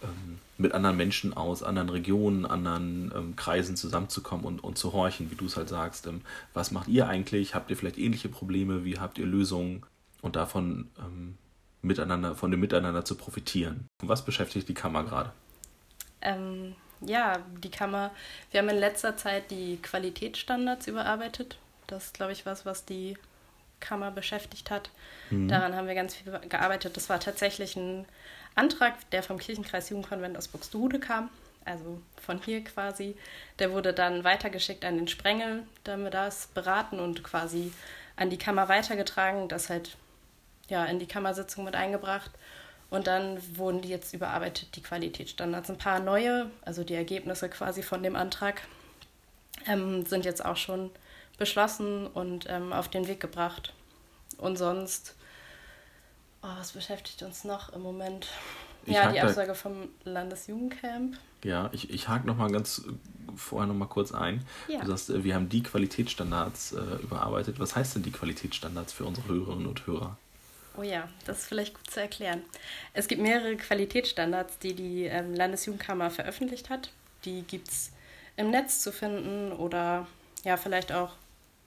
ähm, 0.02 0.38
mit 0.58 0.72
anderen 0.72 0.96
Menschen 0.96 1.36
aus 1.36 1.62
anderen 1.62 1.88
Regionen, 1.88 2.46
anderen 2.46 3.12
ähm, 3.14 3.36
Kreisen 3.36 3.76
zusammenzukommen 3.76 4.46
und, 4.46 4.62
und 4.62 4.78
zu 4.78 4.92
horchen, 4.92 5.30
wie 5.30 5.34
du 5.34 5.46
es 5.46 5.56
halt 5.56 5.68
sagst. 5.68 6.06
Ähm, 6.06 6.22
was 6.54 6.70
macht 6.70 6.88
ihr 6.88 7.08
eigentlich? 7.08 7.54
Habt 7.54 7.70
ihr 7.70 7.76
vielleicht 7.76 7.98
ähnliche 7.98 8.28
Probleme? 8.28 8.84
Wie 8.84 8.98
habt 8.98 9.18
ihr 9.18 9.26
Lösungen? 9.26 9.84
Und 10.22 10.36
davon 10.36 10.88
ähm, 10.98 11.36
miteinander, 11.82 12.34
von 12.34 12.50
dem 12.50 12.60
Miteinander 12.60 13.04
zu 13.04 13.16
profitieren. 13.16 13.86
Was 14.02 14.24
beschäftigt 14.24 14.68
die 14.68 14.74
Kammer 14.74 15.04
gerade? 15.04 15.32
Ja, 17.00 17.38
die 17.62 17.70
Kammer, 17.70 18.10
wir 18.50 18.60
haben 18.60 18.68
in 18.68 18.78
letzter 18.78 19.16
Zeit 19.16 19.50
die 19.50 19.78
Qualitätsstandards 19.82 20.86
überarbeitet. 20.86 21.58
Das 21.86 22.06
ist, 22.06 22.14
glaube 22.14 22.32
ich, 22.32 22.46
was, 22.46 22.64
was 22.64 22.84
die 22.84 23.16
Kammer 23.80 24.10
beschäftigt 24.10 24.70
hat. 24.70 24.90
Mhm. 25.30 25.48
Daran 25.48 25.76
haben 25.76 25.86
wir 25.86 25.94
ganz 25.94 26.14
viel 26.14 26.32
gearbeitet. 26.48 26.96
Das 26.96 27.08
war 27.08 27.20
tatsächlich 27.20 27.76
ein 27.76 28.06
Antrag, 28.54 28.94
der 29.10 29.22
vom 29.22 29.38
Kirchenkreis 29.38 29.90
Jugendkonvent 29.90 30.36
aus 30.36 30.48
Buxtehude 30.48 30.98
kam. 30.98 31.28
also 31.66 32.00
von 32.22 32.40
hier 32.42 32.64
quasi. 32.64 33.16
Der 33.58 33.72
wurde 33.72 33.92
dann 33.92 34.24
weitergeschickt 34.24 34.84
an 34.84 34.96
den 34.96 35.08
Sprengel, 35.08 35.64
da 35.84 35.92
haben 35.92 36.04
wir 36.04 36.10
das 36.10 36.46
beraten 36.48 36.98
und 37.00 37.22
quasi 37.22 37.72
an 38.16 38.30
die 38.30 38.38
Kammer 38.38 38.68
weitergetragen, 38.68 39.48
das 39.48 39.68
halt 39.68 39.96
ja 40.68 40.84
in 40.86 40.98
die 40.98 41.06
Kammersitzung 41.06 41.64
mit 41.64 41.76
eingebracht. 41.76 42.30
Und 42.90 43.06
dann 43.06 43.38
wurden 43.56 43.80
die 43.80 43.88
jetzt 43.88 44.14
überarbeitet, 44.14 44.76
die 44.76 44.82
Qualitätsstandards. 44.82 45.70
Ein 45.70 45.78
paar 45.78 46.00
neue, 46.00 46.50
also 46.62 46.84
die 46.84 46.94
Ergebnisse 46.94 47.48
quasi 47.48 47.82
von 47.82 48.02
dem 48.02 48.14
Antrag, 48.14 48.62
ähm, 49.66 50.06
sind 50.06 50.24
jetzt 50.24 50.44
auch 50.44 50.56
schon 50.56 50.90
beschlossen 51.38 52.06
und 52.06 52.46
ähm, 52.48 52.72
auf 52.72 52.88
den 52.88 53.08
Weg 53.08 53.20
gebracht. 53.20 53.72
Und 54.38 54.56
sonst, 54.56 55.16
oh, 56.42 56.48
was 56.58 56.72
beschäftigt 56.72 57.22
uns 57.22 57.44
noch 57.44 57.72
im 57.72 57.82
Moment? 57.82 58.28
Ich 58.84 58.94
ja, 58.94 59.10
die 59.10 59.20
Absage 59.20 59.54
vom 59.54 59.88
Landesjugendcamp. 60.04 61.18
Ja, 61.42 61.70
ich, 61.72 61.90
ich 61.90 62.08
hake 62.08 62.26
noch 62.26 62.36
mal 62.36 62.50
ganz 62.50 62.84
vorher 63.34 63.66
noch 63.66 63.74
mal 63.74 63.86
kurz 63.86 64.12
ein. 64.12 64.44
Ja. 64.68 64.80
Du 64.80 64.86
sagst, 64.86 65.10
äh, 65.10 65.24
wir 65.24 65.34
haben 65.34 65.48
die 65.48 65.62
Qualitätsstandards 65.62 66.72
äh, 66.72 67.02
überarbeitet. 67.02 67.58
Was 67.58 67.74
heißt 67.74 67.96
denn 67.96 68.02
die 68.02 68.12
Qualitätsstandards 68.12 68.92
für 68.92 69.04
unsere 69.04 69.28
Hörerinnen 69.28 69.66
und 69.66 69.86
Hörer? 69.86 70.16
Oh 70.76 70.82
ja, 70.82 71.08
das 71.24 71.38
ist 71.38 71.46
vielleicht 71.46 71.74
gut 71.74 71.90
zu 71.90 72.00
erklären. 72.00 72.42
Es 72.92 73.08
gibt 73.08 73.22
mehrere 73.22 73.56
Qualitätsstandards, 73.56 74.58
die 74.58 74.74
die 74.74 75.04
ähm, 75.04 75.34
Landesjugendkammer 75.34 76.10
veröffentlicht 76.10 76.70
hat. 76.70 76.90
Die 77.24 77.42
gibt 77.42 77.68
es 77.68 77.92
im 78.36 78.50
Netz 78.50 78.80
zu 78.80 78.92
finden 78.92 79.52
oder 79.52 80.06
ja, 80.44 80.56
vielleicht 80.56 80.92
auch 80.92 81.14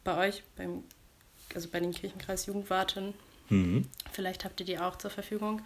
bei 0.03 0.17
euch, 0.17 0.43
beim, 0.55 0.83
also 1.53 1.69
bei 1.69 1.79
den 1.79 1.91
Kirchenkreis 1.91 2.45
Jugendwarten. 2.45 3.13
Mhm. 3.49 3.87
Vielleicht 4.11 4.45
habt 4.45 4.59
ihr 4.59 4.65
die 4.65 4.79
auch 4.79 4.97
zur 4.97 5.11
Verfügung. 5.11 5.61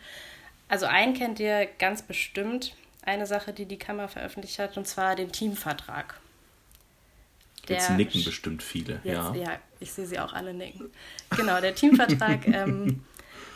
Also 0.69 0.85
einen 0.85 1.13
kennt 1.13 1.39
ihr 1.39 1.67
ganz 1.77 2.01
bestimmt, 2.01 2.75
eine 3.05 3.27
Sache, 3.27 3.53
die 3.53 3.65
die 3.65 3.77
Kammer 3.77 4.07
veröffentlicht 4.07 4.59
hat, 4.59 4.77
und 4.77 4.87
zwar 4.87 5.15
den 5.15 5.31
Teamvertrag. 5.31 6.19
Der 7.67 7.77
Jetzt 7.77 7.91
nicken 7.91 8.23
bestimmt 8.23 8.63
viele, 8.63 8.95
jetzt, 9.03 9.05
ja. 9.05 9.35
Ja, 9.35 9.59
ich 9.79 9.91
sehe 9.91 10.05
sie 10.05 10.19
auch 10.19 10.33
alle 10.33 10.53
nicken. 10.53 10.91
Genau, 11.35 11.61
der 11.61 11.75
Teamvertrag 11.75 12.47
ähm, 12.47 13.03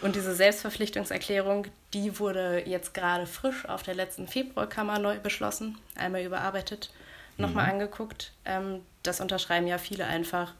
und 0.01 0.15
diese 0.15 0.35
Selbstverpflichtungserklärung, 0.35 1.67
die 1.93 2.19
wurde 2.19 2.63
jetzt 2.67 2.93
gerade 2.93 3.25
frisch 3.25 3.65
auf 3.65 3.83
der 3.83 3.95
letzten 3.95 4.27
Februarkammer 4.27 4.99
neu 4.99 5.19
beschlossen, 5.19 5.77
einmal 5.95 6.23
überarbeitet, 6.23 6.91
nochmal 7.37 7.65
mhm. 7.65 7.71
angeguckt. 7.73 8.31
Ähm, 8.45 8.81
das 9.03 9.21
unterschreiben 9.21 9.67
ja 9.67 9.77
viele 9.77 10.05
einfach, 10.05 10.53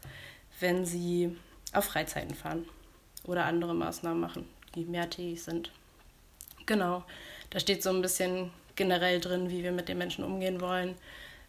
wenn 0.60 0.84
sie 0.84 1.36
auf 1.72 1.84
Freizeiten 1.84 2.34
fahren 2.34 2.66
oder 3.24 3.44
andere 3.44 3.74
Maßnahmen 3.74 4.20
machen, 4.20 4.48
die 4.74 4.84
mehrtägig 4.84 5.42
sind. 5.42 5.70
Genau, 6.66 7.04
da 7.50 7.60
steht 7.60 7.82
so 7.82 7.90
ein 7.90 8.02
bisschen 8.02 8.50
generell 8.74 9.20
drin, 9.20 9.50
wie 9.50 9.62
wir 9.62 9.72
mit 9.72 9.88
den 9.88 9.98
Menschen 9.98 10.24
umgehen 10.24 10.60
wollen, 10.60 10.96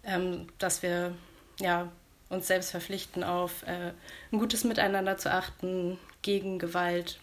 ähm, 0.03 0.47
dass 0.59 0.83
wir 0.83 1.13
ja, 1.59 1.91
uns 2.29 2.47
selbst 2.47 2.71
verpflichten, 2.71 3.23
auf 3.23 3.63
äh, 3.63 3.93
ein 4.31 4.39
gutes 4.39 4.63
Miteinander 4.63 5.17
zu 5.17 5.31
achten, 5.31 5.97
gegen 6.21 6.59
Gewalt 6.59 7.19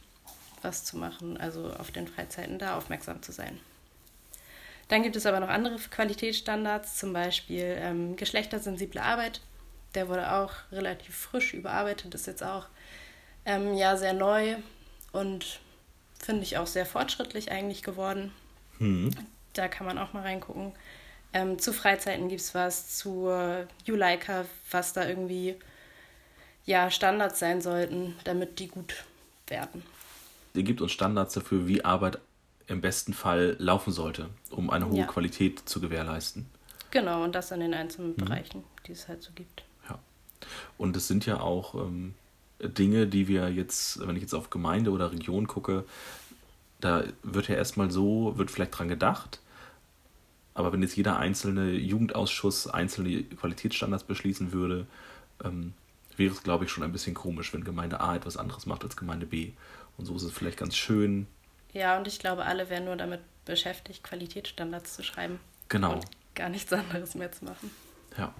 was 0.62 0.84
zu 0.84 0.96
machen, 0.96 1.36
also 1.36 1.72
auf 1.72 1.90
den 1.90 2.08
Freizeiten 2.08 2.58
da 2.58 2.76
aufmerksam 2.76 3.22
zu 3.22 3.32
sein. 3.32 3.60
Dann 4.88 5.02
gibt 5.02 5.16
es 5.16 5.26
aber 5.26 5.40
noch 5.40 5.48
andere 5.48 5.76
Qualitätsstandards, 5.76 6.96
zum 6.96 7.12
Beispiel 7.12 7.76
ähm, 7.78 8.16
geschlechtersensible 8.16 9.02
Arbeit. 9.02 9.40
Der 9.94 10.08
wurde 10.08 10.32
auch 10.32 10.52
relativ 10.70 11.16
frisch 11.16 11.54
überarbeitet, 11.54 12.14
ist 12.14 12.26
jetzt 12.26 12.42
auch 12.42 12.66
ähm, 13.44 13.74
ja 13.74 13.96
sehr 13.96 14.12
neu 14.12 14.56
und 15.12 15.60
finde 16.18 16.42
ich 16.42 16.58
auch 16.58 16.66
sehr 16.66 16.86
fortschrittlich 16.86 17.50
eigentlich 17.50 17.82
geworden. 17.82 18.32
Hm. 18.78 19.10
Da 19.54 19.68
kann 19.68 19.86
man 19.86 19.98
auch 19.98 20.12
mal 20.12 20.22
reingucken. 20.22 20.72
Ähm, 21.32 21.58
zu 21.58 21.72
Freizeiten 21.72 22.28
gibt 22.28 22.40
es 22.40 22.54
was, 22.54 22.96
zu 22.96 23.28
Juleika, 23.84 24.44
was 24.70 24.92
da 24.92 25.06
irgendwie 25.06 25.56
ja 26.64 26.90
Standards 26.90 27.40
sein 27.40 27.60
sollten, 27.60 28.16
damit 28.24 28.58
die 28.60 28.68
gut 28.68 29.04
werden 29.48 29.82
gebt 30.62 30.80
uns 30.80 30.92
Standards 30.92 31.34
dafür, 31.34 31.66
wie 31.66 31.84
Arbeit 31.84 32.18
im 32.66 32.80
besten 32.80 33.12
Fall 33.12 33.56
laufen 33.58 33.92
sollte, 33.92 34.28
um 34.50 34.70
eine 34.70 34.88
hohe 34.88 34.98
ja. 34.98 35.06
Qualität 35.06 35.60
zu 35.68 35.80
gewährleisten. 35.80 36.46
Genau, 36.90 37.24
und 37.24 37.34
das 37.34 37.50
in 37.50 37.60
den 37.60 37.74
einzelnen 37.74 38.10
mhm. 38.10 38.16
Bereichen, 38.16 38.64
die 38.86 38.92
es 38.92 39.08
halt 39.08 39.22
so 39.22 39.30
gibt. 39.34 39.64
Ja. 39.88 39.98
Und 40.78 40.96
es 40.96 41.08
sind 41.08 41.26
ja 41.26 41.40
auch 41.40 41.74
ähm, 41.74 42.14
Dinge, 42.60 43.06
die 43.06 43.28
wir 43.28 43.50
jetzt, 43.50 44.06
wenn 44.06 44.16
ich 44.16 44.22
jetzt 44.22 44.34
auf 44.34 44.50
Gemeinde 44.50 44.90
oder 44.90 45.12
Region 45.12 45.46
gucke, 45.46 45.84
da 46.80 47.04
wird 47.22 47.48
ja 47.48 47.54
erstmal 47.54 47.90
so, 47.90 48.36
wird 48.36 48.50
vielleicht 48.50 48.78
dran 48.78 48.88
gedacht, 48.88 49.40
aber 50.54 50.72
wenn 50.72 50.82
jetzt 50.82 50.96
jeder 50.96 51.18
einzelne 51.18 51.72
Jugendausschuss 51.72 52.66
einzelne 52.66 53.22
Qualitätsstandards 53.24 54.04
beschließen 54.04 54.52
würde, 54.52 54.86
ähm, 55.44 55.74
wäre 56.18 56.32
es, 56.32 56.42
glaube 56.42 56.64
ich, 56.64 56.70
schon 56.70 56.82
ein 56.82 56.92
bisschen 56.92 57.14
komisch, 57.14 57.52
wenn 57.52 57.64
Gemeinde 57.64 58.00
A 58.00 58.16
etwas 58.16 58.36
anderes 58.36 58.66
macht 58.66 58.84
als 58.84 58.96
Gemeinde 58.96 59.26
B. 59.26 59.52
Und 59.96 60.06
so 60.06 60.16
ist 60.16 60.22
es 60.22 60.32
vielleicht 60.32 60.58
ganz 60.58 60.76
schön. 60.76 61.26
Ja, 61.72 61.96
und 61.98 62.06
ich 62.06 62.18
glaube, 62.18 62.44
alle 62.44 62.70
wären 62.70 62.84
nur 62.84 62.96
damit 62.96 63.20
beschäftigt, 63.44 64.02
Qualitätsstandards 64.02 64.94
zu 64.94 65.02
schreiben. 65.02 65.38
Genau. 65.68 65.94
Und 65.94 66.06
gar 66.34 66.48
nichts 66.48 66.72
anderes 66.72 67.14
mehr 67.14 67.32
zu 67.32 67.44
machen. 67.44 67.70
Ja. 68.16 68.32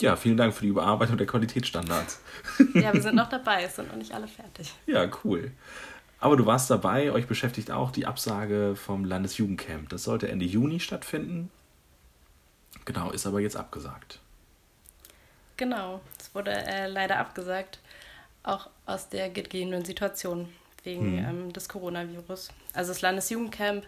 Ja, 0.00 0.16
vielen 0.16 0.38
Dank 0.38 0.54
für 0.54 0.62
die 0.62 0.68
Überarbeitung 0.68 1.18
der 1.18 1.26
Qualitätsstandards. 1.26 2.20
ja, 2.74 2.92
wir 2.92 3.02
sind 3.02 3.16
noch 3.16 3.28
dabei, 3.28 3.64
es 3.64 3.76
sind 3.76 3.88
noch 3.88 3.96
nicht 3.96 4.12
alle 4.12 4.28
fertig. 4.28 4.72
Ja, 4.86 5.08
cool. 5.24 5.52
Aber 6.20 6.36
du 6.36 6.46
warst 6.46 6.70
dabei, 6.70 7.12
euch 7.12 7.26
beschäftigt 7.26 7.70
auch 7.70 7.90
die 7.90 8.06
Absage 8.06 8.76
vom 8.76 9.04
Landesjugendcamp. 9.04 9.88
Das 9.88 10.04
sollte 10.04 10.28
Ende 10.28 10.44
Juni 10.44 10.80
stattfinden. 10.80 11.50
Genau, 12.84 13.10
ist 13.10 13.26
aber 13.26 13.40
jetzt 13.40 13.56
abgesagt. 13.56 14.20
Genau, 15.60 16.00
es 16.18 16.34
wurde 16.34 16.52
äh, 16.52 16.86
leider 16.86 17.18
abgesagt, 17.18 17.80
auch 18.42 18.70
aus 18.86 19.10
der 19.10 19.28
gegebenen 19.28 19.84
Situation 19.84 20.48
wegen 20.84 21.18
mhm. 21.18 21.28
ähm, 21.28 21.52
des 21.52 21.68
Coronavirus. 21.68 22.48
Also 22.72 22.92
das 22.92 23.02
Landesjugendcamp 23.02 23.86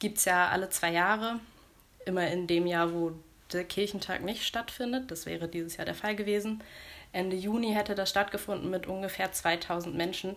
gibt 0.00 0.18
es 0.18 0.26
ja 0.26 0.48
alle 0.48 0.68
zwei 0.68 0.92
Jahre, 0.92 1.40
immer 2.04 2.28
in 2.28 2.46
dem 2.46 2.66
Jahr, 2.66 2.92
wo 2.92 3.12
der 3.54 3.64
Kirchentag 3.64 4.22
nicht 4.22 4.44
stattfindet. 4.44 5.10
Das 5.10 5.24
wäre 5.24 5.48
dieses 5.48 5.78
Jahr 5.78 5.86
der 5.86 5.94
Fall 5.94 6.14
gewesen. 6.14 6.62
Ende 7.12 7.36
Juni 7.36 7.72
hätte 7.72 7.94
das 7.94 8.10
stattgefunden 8.10 8.68
mit 8.68 8.86
ungefähr 8.86 9.32
2000 9.32 9.96
Menschen. 9.96 10.36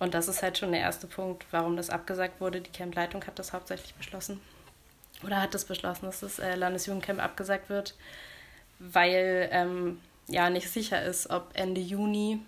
Und 0.00 0.14
das 0.14 0.26
ist 0.26 0.42
halt 0.42 0.58
schon 0.58 0.72
der 0.72 0.80
erste 0.80 1.06
Punkt, 1.06 1.46
warum 1.52 1.76
das 1.76 1.90
abgesagt 1.90 2.40
wurde. 2.40 2.60
Die 2.60 2.72
Campleitung 2.72 3.24
hat 3.24 3.38
das 3.38 3.52
hauptsächlich 3.52 3.94
beschlossen. 3.94 4.40
Oder 5.24 5.40
hat 5.40 5.54
das 5.54 5.64
beschlossen, 5.64 6.06
dass 6.06 6.18
das 6.18 6.40
äh, 6.40 6.56
Landesjugendcamp 6.56 7.22
abgesagt 7.22 7.68
wird, 7.68 7.94
weil 8.80 9.48
ähm, 9.52 10.00
ja 10.28 10.50
nicht 10.50 10.70
sicher 10.70 11.02
ist, 11.02 11.30
ob 11.30 11.50
Ende 11.54 11.80
Juni 11.80 12.40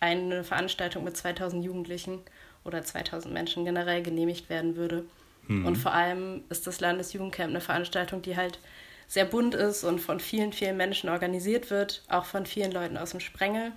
eine 0.00 0.44
Veranstaltung 0.44 1.04
mit 1.04 1.16
2000 1.16 1.64
Jugendlichen 1.64 2.20
oder 2.64 2.82
2000 2.82 3.32
Menschen 3.32 3.64
generell 3.64 4.02
genehmigt 4.02 4.48
werden 4.48 4.76
würde. 4.76 5.04
Mhm. 5.48 5.66
Und 5.66 5.76
vor 5.76 5.92
allem 5.92 6.44
ist 6.48 6.66
das 6.66 6.80
Landesjugendcamp 6.80 7.50
eine 7.50 7.60
Veranstaltung, 7.60 8.22
die 8.22 8.36
halt 8.36 8.58
sehr 9.08 9.24
bunt 9.24 9.54
ist 9.54 9.84
und 9.84 10.00
von 10.00 10.18
vielen, 10.18 10.52
vielen 10.52 10.76
Menschen 10.76 11.08
organisiert 11.08 11.70
wird, 11.70 12.02
auch 12.08 12.24
von 12.24 12.44
vielen 12.44 12.72
Leuten 12.72 12.96
aus 12.96 13.12
dem 13.12 13.20
Sprengel, 13.20 13.72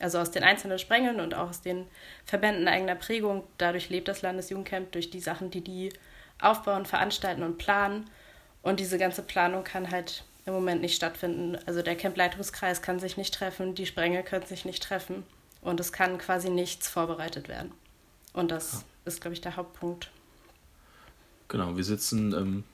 also 0.00 0.18
aus 0.18 0.30
den 0.30 0.42
einzelnen 0.42 0.78
Sprengeln 0.78 1.20
und 1.20 1.34
auch 1.34 1.50
aus 1.50 1.60
den 1.60 1.86
Verbänden 2.24 2.66
eigener 2.66 2.96
Prägung. 2.96 3.44
Dadurch 3.58 3.88
lebt 3.88 4.08
das 4.08 4.22
Landesjugendcamp 4.22 4.92
durch 4.92 5.10
die 5.10 5.20
Sachen, 5.20 5.50
die 5.50 5.62
die 5.62 5.92
aufbauen, 6.40 6.86
veranstalten 6.86 7.42
und 7.42 7.58
planen. 7.58 8.10
Und 8.62 8.80
diese 8.80 8.98
ganze 8.98 9.22
Planung 9.22 9.64
kann 9.64 9.90
halt 9.90 10.24
im 10.48 10.54
Moment 10.54 10.80
nicht 10.80 10.96
stattfinden. 10.96 11.56
Also 11.66 11.82
der 11.82 11.96
Campleitungskreis 11.96 12.82
kann 12.82 12.98
sich 12.98 13.16
nicht 13.16 13.34
treffen, 13.34 13.74
die 13.74 13.86
Sprengel 13.86 14.22
können 14.22 14.46
sich 14.46 14.64
nicht 14.64 14.82
treffen. 14.82 15.24
Und 15.60 15.80
es 15.80 15.92
kann 15.92 16.18
quasi 16.18 16.50
nichts 16.50 16.88
vorbereitet 16.88 17.48
werden. 17.48 17.72
Und 18.32 18.50
das 18.50 18.72
ja. 18.72 18.80
ist, 19.06 19.20
glaube 19.20 19.34
ich, 19.34 19.40
der 19.40 19.56
Hauptpunkt. 19.56 20.10
Genau, 21.48 21.76
wir 21.76 21.84
sitzen 21.84 22.32
ähm, 22.32 22.64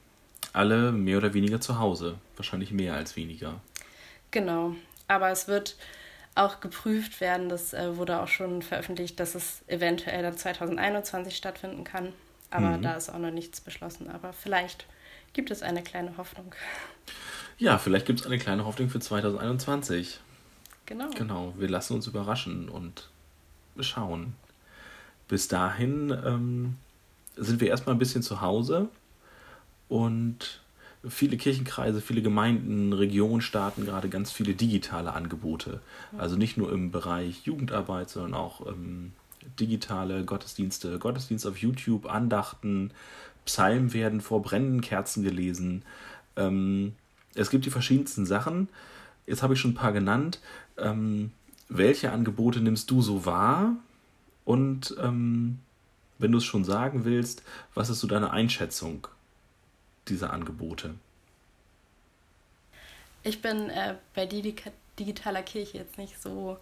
alle 0.53 0.93
mehr 0.93 1.19
oder 1.19 1.35
weniger 1.35 1.61
zu 1.61 1.79
Hause. 1.79 2.19
Wahrscheinlich 2.37 2.73
mehr 2.73 2.95
als 2.95 3.17
weniger. 3.17 3.61
Genau, 4.31 4.75
aber 5.07 5.31
es 5.31 5.49
wird 5.49 5.77
auch 6.35 6.61
geprüft 6.61 7.21
werden, 7.21 7.49
das 7.49 7.73
äh, 7.73 7.97
wurde 7.97 8.21
auch 8.21 8.29
schon 8.29 8.63
veröffentlicht, 8.63 9.21
dass 9.21 9.37
es 9.37 9.63
eventuell 9.69 10.23
dann 10.23 10.37
2021 10.37 11.37
stattfinden 11.37 11.85
kann. 11.85 12.13
Aber 12.51 12.77
mhm. 12.77 12.83
da 12.83 12.95
ist 12.95 13.11
auch 13.11 13.19
noch 13.19 13.31
nichts 13.31 13.61
beschlossen. 13.61 14.11
Aber 14.11 14.33
vielleicht 14.33 14.87
gibt 15.33 15.51
es 15.51 15.63
eine 15.63 15.83
kleine 15.83 16.17
Hoffnung. 16.17 16.55
Ja, 17.59 17.79
vielleicht 17.79 18.07
gibt 18.07 18.21
es 18.21 18.27
eine 18.27 18.39
kleine 18.39 18.65
Hoffnung 18.65 18.89
für 18.89 19.01
2021. 19.01 20.21
Genau. 20.87 21.11
Genau, 21.17 21.55
wir 21.57 21.69
lassen 21.69 21.95
uns 21.95 22.07
überraschen 22.07 22.69
und 22.69 23.09
schauen. 23.81 24.35
Bis 25.29 25.49
dahin 25.49 26.11
ähm, 26.25 26.77
sind 27.37 27.61
wir 27.61 27.69
erstmal 27.69 27.95
ein 27.95 27.99
bisschen 27.99 28.23
zu 28.23 28.41
Hause 28.41 28.89
und 29.89 30.61
viele 31.09 31.37
Kirchenkreise, 31.37 32.01
viele 32.01 32.23
Gemeinden, 32.23 32.93
Regionen 32.93 33.41
starten 33.41 33.85
gerade 33.85 34.09
ganz 34.09 34.31
viele 34.33 34.55
digitale 34.55 35.13
Angebote. 35.13 35.81
Also 36.19 36.37
nicht 36.37 36.57
nur 36.57 36.73
im 36.73 36.91
Bereich 36.91 37.45
Jugendarbeit, 37.45 38.11
sondern 38.11 38.35
auch 38.35 38.67
ähm, 38.67 39.13
digitale 39.61 40.25
Gottesdienste, 40.25 40.99
Gottesdienst 40.99 41.47
auf 41.47 41.59
YouTube, 41.59 42.07
Andachten, 42.07 42.91
Psalmen 43.45 43.93
werden 43.93 44.21
vor 44.21 44.43
brennenden 44.43 44.81
Kerzen 44.81 45.23
gelesen. 45.23 45.83
Ähm, 46.37 46.95
es 47.35 47.51
gibt 47.51 47.65
die 47.65 47.71
verschiedensten 47.71 48.27
Sachen. 48.27 48.69
Jetzt 49.27 49.43
habe 49.43 49.55
ich 49.55 49.61
schon 49.61 49.73
ein 49.73 49.77
paar 49.77 49.93
genannt. 49.93 50.41
Ähm, 50.77 51.33
welche 51.69 52.13
Angebote 52.13 52.61
nimmst 52.61 52.91
du 52.91 53.03
so 53.03 53.27
wahr? 53.27 53.77
Und 54.45 54.95
ähm, 55.01 55.59
wenn 56.19 56.33
du 56.33 56.39
es 56.39 56.45
schon 56.45 56.65
sagen 56.65 57.05
willst, 57.05 57.43
was 57.75 57.91
ist 57.91 58.01
so 58.01 58.07
deine 58.07 58.31
Einschätzung 58.31 59.09
dieser 60.09 60.33
Angebote? 60.33 60.95
Ich 63.23 63.41
bin 63.41 63.71
äh, 63.71 63.95
bei 64.15 64.27
digitaler 64.27 65.43
Kirche 65.43 65.79
jetzt 65.79 65.97
nicht 65.97 66.21
so 66.21 66.59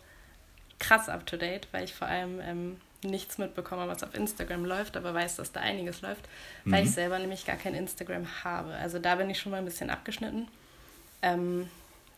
krass 0.78 1.08
up 1.08 1.26
to 1.26 1.36
date, 1.36 1.66
weil 1.72 1.84
ich 1.84 1.92
vor 1.92 2.06
allem 2.06 2.40
ähm, 2.40 2.76
nichts 3.02 3.38
mitbekomme, 3.38 3.88
was 3.88 4.04
auf 4.04 4.14
Instagram 4.14 4.64
läuft, 4.64 4.96
aber 4.96 5.12
weiß, 5.12 5.36
dass 5.36 5.52
da 5.52 5.60
einiges 5.60 6.02
läuft, 6.02 6.28
mhm. 6.64 6.72
weil 6.72 6.84
ich 6.84 6.92
selber 6.92 7.18
nämlich 7.18 7.44
gar 7.44 7.56
kein 7.56 7.74
Instagram 7.74 8.26
habe. 8.44 8.74
Also 8.74 8.98
da 9.00 9.16
bin 9.16 9.28
ich 9.28 9.40
schon 9.40 9.50
mal 9.50 9.58
ein 9.58 9.64
bisschen 9.64 9.90
abgeschnitten. 9.90 10.46
Ähm, 11.22 11.68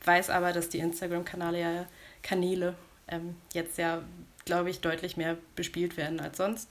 weiß 0.05 0.31
aber, 0.31 0.53
dass 0.53 0.69
die 0.69 0.79
Instagram-Kanäle 0.79 1.61
ja, 1.61 1.87
Kanäle 2.23 2.75
ähm, 3.09 3.37
jetzt 3.53 3.79
ja, 3.79 4.03
glaube 4.45 4.71
ich, 4.71 4.81
deutlich 4.81 5.17
mehr 5.17 5.37
bespielt 5.57 5.97
werden 5.97 6.21
als 6.21 6.39
sonst. 6.39 6.69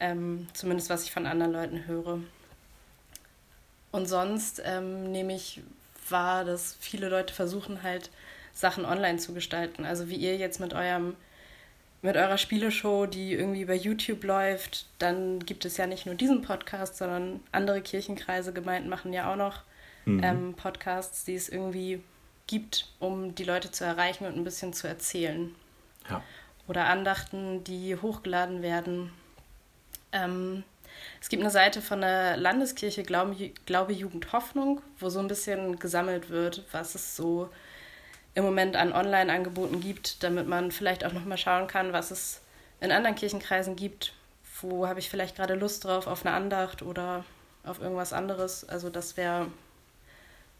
Ähm, 0.00 0.48
zumindest 0.52 0.90
was 0.90 1.04
ich 1.04 1.12
von 1.12 1.26
anderen 1.26 1.52
Leuten 1.52 1.86
höre. 1.86 2.20
Und 3.90 4.06
sonst 4.06 4.62
ähm, 4.64 5.12
nehme 5.12 5.34
ich 5.34 5.60
wahr, 6.08 6.44
dass 6.44 6.76
viele 6.80 7.08
Leute 7.08 7.34
versuchen 7.34 7.82
halt 7.82 8.10
Sachen 8.52 8.84
online 8.84 9.18
zu 9.18 9.34
gestalten. 9.34 9.84
Also 9.84 10.08
wie 10.08 10.16
ihr 10.16 10.36
jetzt 10.36 10.60
mit 10.60 10.74
eurem 10.74 11.16
mit 12.04 12.16
eurer 12.16 12.36
Spieleshow, 12.36 13.06
die 13.06 13.32
irgendwie 13.32 13.62
über 13.62 13.74
YouTube 13.74 14.24
läuft, 14.24 14.86
dann 14.98 15.38
gibt 15.38 15.64
es 15.64 15.76
ja 15.76 15.86
nicht 15.86 16.04
nur 16.04 16.16
diesen 16.16 16.42
Podcast, 16.42 16.96
sondern 16.96 17.38
andere 17.52 17.80
Kirchenkreise, 17.80 18.52
Gemeinden 18.52 18.88
machen 18.88 19.12
ja 19.12 19.30
auch 19.30 19.36
noch 19.36 19.62
mhm. 20.04 20.22
ähm, 20.22 20.54
Podcasts, 20.54 21.24
die 21.24 21.34
es 21.34 21.48
irgendwie 21.48 22.02
gibt, 22.46 22.88
um 22.98 23.34
die 23.34 23.44
Leute 23.44 23.70
zu 23.70 23.84
erreichen 23.84 24.26
und 24.26 24.36
ein 24.36 24.44
bisschen 24.44 24.72
zu 24.72 24.88
erzählen. 24.88 25.54
Ja. 26.08 26.22
Oder 26.68 26.86
Andachten, 26.86 27.64
die 27.64 27.96
hochgeladen 27.96 28.62
werden. 28.62 29.12
Ähm, 30.12 30.64
es 31.20 31.28
gibt 31.28 31.42
eine 31.42 31.50
Seite 31.50 31.80
von 31.80 32.00
der 32.00 32.36
Landeskirche 32.36 33.02
Glaube, 33.02 33.50
Glaube, 33.66 33.92
Jugend, 33.92 34.32
Hoffnung, 34.32 34.80
wo 34.98 35.08
so 35.08 35.18
ein 35.18 35.28
bisschen 35.28 35.78
gesammelt 35.78 36.30
wird, 36.30 36.64
was 36.72 36.94
es 36.94 37.16
so 37.16 37.48
im 38.34 38.44
Moment 38.44 38.76
an 38.76 38.92
Online-Angeboten 38.92 39.80
gibt, 39.80 40.22
damit 40.22 40.46
man 40.46 40.70
vielleicht 40.70 41.04
auch 41.04 41.12
nochmal 41.12 41.38
schauen 41.38 41.66
kann, 41.66 41.92
was 41.92 42.10
es 42.10 42.40
in 42.80 42.92
anderen 42.92 43.16
Kirchenkreisen 43.16 43.76
gibt. 43.76 44.14
Wo 44.60 44.86
habe 44.86 45.00
ich 45.00 45.10
vielleicht 45.10 45.36
gerade 45.36 45.54
Lust 45.54 45.84
drauf, 45.84 46.06
auf 46.06 46.24
eine 46.24 46.34
Andacht 46.34 46.82
oder 46.82 47.24
auf 47.64 47.80
irgendwas 47.80 48.12
anderes. 48.12 48.68
Also 48.68 48.90
das 48.90 49.16
wäre 49.16 49.48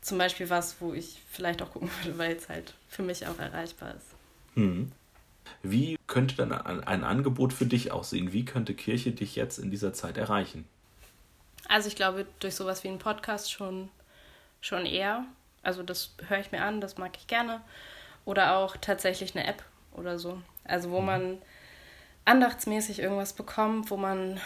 zum 0.03 0.19
Beispiel 0.19 0.51
was, 0.51 0.81
wo 0.81 0.93
ich 0.93 1.23
vielleicht 1.31 1.63
auch 1.63 1.71
gucken 1.71 1.91
würde, 2.03 2.19
weil 2.19 2.37
es 2.37 2.49
halt 2.49 2.75
für 2.89 3.03
mich 3.03 3.27
auch 3.27 3.39
erreichbar 3.39 3.95
ist. 3.95 4.07
Hm. 4.55 4.93
Wie 5.63 5.97
könnte 6.07 6.35
dann 6.35 6.53
ein 6.53 7.05
Angebot 7.05 7.53
für 7.53 7.67
dich 7.67 7.93
aussehen? 7.93 8.33
Wie 8.33 8.45
könnte 8.45 8.75
Kirche 8.75 9.13
dich 9.13 9.37
jetzt 9.37 9.59
in 9.59 9.71
dieser 9.71 9.93
Zeit 9.93 10.19
erreichen? 10.19 10.67
Also 11.69 11.89
ich 11.89 11.97
glaube, 11.97 12.27
durch 12.41 12.55
sowas 12.55 12.85
wie 12.85 12.89
einen 12.89 12.99
Podcast 12.99 13.53
schon, 13.53 13.89
schon 14.61 14.87
eher. 14.87 15.25
Also 15.63 15.83
das 15.83 16.15
höre 16.27 16.41
ich 16.41 16.53
mir 16.53 16.63
an, 16.63 16.81
das 16.81 16.99
mag 16.99 17.17
ich 17.17 17.29
gerne. 17.29 17.61
Oder 18.25 18.57
auch 18.57 18.77
tatsächlich 18.77 19.37
eine 19.37 19.47
App 19.47 19.65
oder 19.93 20.19
so. 20.19 20.43
Also 20.65 20.91
wo 20.91 21.01
mhm. 21.01 21.07
man 21.07 21.39
andachtsmäßig 22.25 22.99
irgendwas 22.99 23.33
bekommt, 23.33 23.91
wo 23.91 23.97
man 23.97 24.41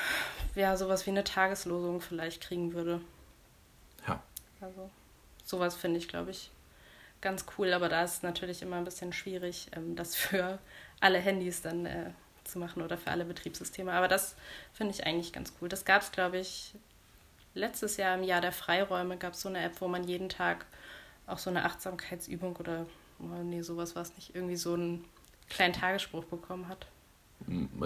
ja 0.54 0.76
sowas 0.76 1.06
wie 1.06 1.10
eine 1.10 1.24
Tageslosung 1.24 2.00
vielleicht 2.00 2.42
kriegen 2.42 2.74
würde. 2.74 3.00
Ja. 4.06 4.22
Also 4.60 4.90
sowas 5.46 5.74
finde 5.74 5.98
ich, 5.98 6.08
glaube 6.08 6.32
ich, 6.32 6.50
ganz 7.22 7.46
cool. 7.56 7.72
Aber 7.72 7.88
da 7.88 8.04
ist 8.04 8.16
es 8.16 8.22
natürlich 8.22 8.60
immer 8.60 8.76
ein 8.76 8.84
bisschen 8.84 9.14
schwierig, 9.14 9.68
ähm, 9.74 9.96
das 9.96 10.14
für 10.16 10.58
alle 11.00 11.18
Handys 11.18 11.62
dann 11.62 11.86
äh, 11.86 12.10
zu 12.44 12.58
machen 12.58 12.82
oder 12.82 12.98
für 12.98 13.10
alle 13.10 13.24
Betriebssysteme. 13.24 13.92
Aber 13.92 14.08
das 14.08 14.36
finde 14.74 14.92
ich 14.92 15.06
eigentlich 15.06 15.32
ganz 15.32 15.54
cool. 15.60 15.68
Das 15.68 15.84
gab 15.84 16.02
es, 16.02 16.12
glaube 16.12 16.38
ich, 16.38 16.74
letztes 17.54 17.96
Jahr 17.96 18.16
im 18.16 18.22
Jahr 18.22 18.40
der 18.40 18.52
Freiräume 18.52 19.16
gab 19.16 19.32
es 19.32 19.40
so 19.40 19.48
eine 19.48 19.62
App, 19.62 19.80
wo 19.80 19.88
man 19.88 20.04
jeden 20.04 20.28
Tag 20.28 20.66
auch 21.26 21.38
so 21.38 21.50
eine 21.50 21.64
Achtsamkeitsübung 21.64 22.56
oder, 22.56 22.86
oh 23.18 23.42
nee, 23.42 23.62
sowas 23.62 23.96
war 23.96 24.02
es 24.02 24.14
nicht, 24.14 24.34
irgendwie 24.34 24.56
so 24.56 24.74
einen 24.74 25.04
kleinen 25.48 25.72
Tagesspruch 25.72 26.24
bekommen 26.24 26.68
hat. 26.68 26.86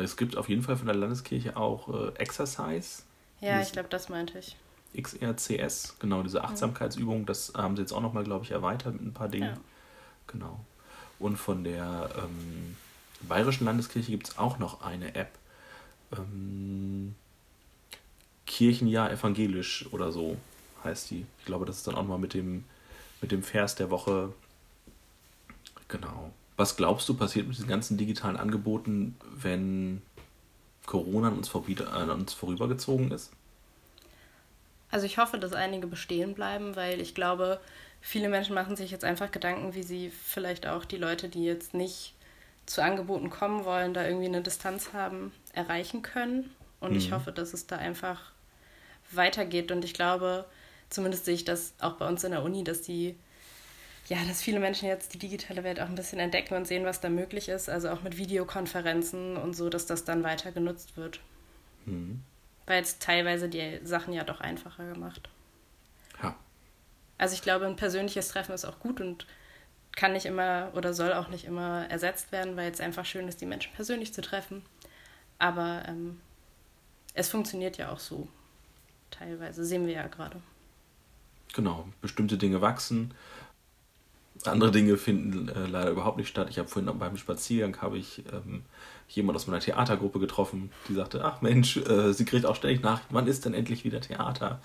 Es 0.02 0.16
gibt 0.16 0.36
auf 0.36 0.48
jeden 0.48 0.62
Fall 0.62 0.76
von 0.76 0.86
der 0.86 0.94
Landeskirche 0.96 1.56
auch 1.56 1.88
äh, 1.88 2.14
Exercise. 2.16 3.02
Ja, 3.40 3.60
ich 3.60 3.72
glaube, 3.72 3.88
das 3.88 4.08
meinte 4.08 4.38
ich. 4.38 4.56
XRCS, 4.96 5.96
genau, 5.98 6.22
diese 6.22 6.42
Achtsamkeitsübung, 6.42 7.26
das 7.26 7.52
haben 7.56 7.76
sie 7.76 7.82
jetzt 7.82 7.92
auch 7.92 8.00
nochmal, 8.00 8.24
glaube 8.24 8.44
ich, 8.44 8.50
erweitert 8.50 8.94
mit 8.94 9.02
ein 9.02 9.12
paar 9.12 9.28
Dingen. 9.28 9.54
Ja. 9.54 9.60
Genau. 10.26 10.60
Und 11.18 11.36
von 11.36 11.64
der 11.64 12.10
ähm, 12.16 12.76
Bayerischen 13.22 13.66
Landeskirche 13.66 14.10
gibt 14.10 14.28
es 14.28 14.38
auch 14.38 14.58
noch 14.58 14.82
eine 14.82 15.14
App. 15.14 15.30
Ähm, 16.16 17.14
Kirchenjahr 18.46 19.12
evangelisch 19.12 19.86
oder 19.92 20.10
so 20.10 20.36
heißt 20.82 21.10
die. 21.10 21.26
Ich 21.38 21.44
glaube, 21.44 21.66
das 21.66 21.76
ist 21.76 21.86
dann 21.86 21.94
auch 21.94 22.06
mal 22.06 22.18
mit 22.18 22.34
dem 22.34 22.64
mit 23.20 23.32
dem 23.32 23.42
Vers 23.42 23.74
der 23.74 23.90
Woche. 23.90 24.32
Genau. 25.88 26.32
Was 26.56 26.76
glaubst 26.76 27.08
du, 27.08 27.14
passiert 27.14 27.46
mit 27.46 27.56
diesen 27.56 27.68
ganzen 27.68 27.96
digitalen 27.96 28.36
Angeboten, 28.36 29.16
wenn 29.34 30.02
Corona 30.86 31.28
an 31.28 31.38
uns, 31.38 31.54
an 31.54 32.10
uns 32.10 32.32
vorübergezogen 32.34 33.10
ist? 33.10 33.32
Also 34.90 35.06
ich 35.06 35.18
hoffe, 35.18 35.38
dass 35.38 35.52
einige 35.52 35.86
bestehen 35.86 36.34
bleiben, 36.34 36.76
weil 36.76 37.00
ich 37.00 37.14
glaube, 37.14 37.60
viele 38.00 38.28
Menschen 38.28 38.54
machen 38.54 38.76
sich 38.76 38.90
jetzt 38.90 39.04
einfach 39.04 39.30
Gedanken, 39.30 39.74
wie 39.74 39.82
sie 39.82 40.10
vielleicht 40.10 40.66
auch 40.66 40.84
die 40.84 40.96
Leute, 40.96 41.28
die 41.28 41.44
jetzt 41.44 41.74
nicht 41.74 42.14
zu 42.66 42.82
Angeboten 42.82 43.30
kommen 43.30 43.64
wollen, 43.64 43.94
da 43.94 44.04
irgendwie 44.04 44.26
eine 44.26 44.42
Distanz 44.42 44.92
haben, 44.92 45.32
erreichen 45.52 46.02
können. 46.02 46.50
Und 46.80 46.92
mhm. 46.92 46.98
ich 46.98 47.12
hoffe, 47.12 47.32
dass 47.32 47.52
es 47.52 47.66
da 47.66 47.76
einfach 47.76 48.32
weitergeht. 49.10 49.70
Und 49.72 49.84
ich 49.84 49.94
glaube, 49.94 50.44
zumindest 50.88 51.24
sehe 51.24 51.34
ich 51.34 51.44
das 51.44 51.74
auch 51.80 51.94
bei 51.94 52.06
uns 52.06 52.24
in 52.24 52.30
der 52.30 52.42
Uni, 52.42 52.64
dass 52.64 52.82
die, 52.82 53.16
ja, 54.08 54.18
dass 54.26 54.42
viele 54.42 54.60
Menschen 54.60 54.88
jetzt 54.88 55.14
die 55.14 55.18
digitale 55.18 55.64
Welt 55.64 55.80
auch 55.80 55.88
ein 55.88 55.94
bisschen 55.94 56.20
entdecken 56.20 56.54
und 56.54 56.66
sehen, 56.66 56.84
was 56.84 57.00
da 57.00 57.08
möglich 57.08 57.48
ist. 57.48 57.68
Also 57.68 57.90
auch 57.90 58.02
mit 58.02 58.16
Videokonferenzen 58.16 59.36
und 59.36 59.54
so, 59.54 59.68
dass 59.68 59.86
das 59.86 60.04
dann 60.04 60.22
weiter 60.22 60.52
genutzt 60.52 60.96
wird. 60.96 61.20
Mhm. 61.86 62.22
Weil 62.70 62.84
es 62.84 63.00
teilweise 63.00 63.48
die 63.48 63.80
Sachen 63.82 64.12
ja 64.12 64.22
doch 64.22 64.40
einfacher 64.40 64.92
gemacht. 64.92 65.28
Ja. 66.22 66.36
Also 67.18 67.34
ich 67.34 67.42
glaube, 67.42 67.66
ein 67.66 67.74
persönliches 67.74 68.28
Treffen 68.28 68.52
ist 68.52 68.64
auch 68.64 68.78
gut 68.78 69.00
und 69.00 69.26
kann 69.96 70.12
nicht 70.12 70.24
immer 70.24 70.70
oder 70.76 70.94
soll 70.94 71.12
auch 71.12 71.26
nicht 71.26 71.46
immer 71.46 71.90
ersetzt 71.90 72.30
werden, 72.30 72.56
weil 72.56 72.70
es 72.70 72.80
einfach 72.80 73.04
schön 73.04 73.26
ist, 73.26 73.40
die 73.40 73.46
Menschen 73.46 73.72
persönlich 73.74 74.14
zu 74.14 74.22
treffen. 74.22 74.62
Aber 75.40 75.82
ähm, 75.88 76.20
es 77.12 77.28
funktioniert 77.28 77.76
ja 77.76 77.90
auch 77.90 77.98
so. 77.98 78.28
Teilweise 79.10 79.64
sehen 79.64 79.88
wir 79.88 79.94
ja 79.94 80.06
gerade. 80.06 80.40
Genau, 81.52 81.88
bestimmte 82.00 82.38
Dinge 82.38 82.60
wachsen, 82.60 83.12
andere 84.46 84.70
Dinge 84.70 84.96
finden 84.96 85.48
äh, 85.48 85.66
leider 85.66 85.90
überhaupt 85.90 86.16
nicht 86.16 86.28
statt. 86.28 86.48
Ich 86.50 86.58
habe 86.58 86.68
vorhin 86.68 86.98
beim 86.98 87.16
Spaziergang 87.16 87.80
habe 87.80 87.98
ich 87.98 88.24
ähm, 88.32 88.62
jemand 89.08 89.36
aus 89.36 89.46
meiner 89.46 89.60
Theatergruppe 89.60 90.18
getroffen, 90.18 90.70
die 90.88 90.94
sagte, 90.94 91.24
ach 91.24 91.42
Mensch, 91.42 91.76
äh, 91.76 92.12
sie 92.12 92.24
kriegt 92.24 92.46
auch 92.46 92.56
ständig 92.56 92.82
nach, 92.82 93.00
wann 93.10 93.26
ist 93.26 93.44
denn 93.44 93.54
endlich 93.54 93.84
wieder 93.84 94.00
Theater? 94.00 94.60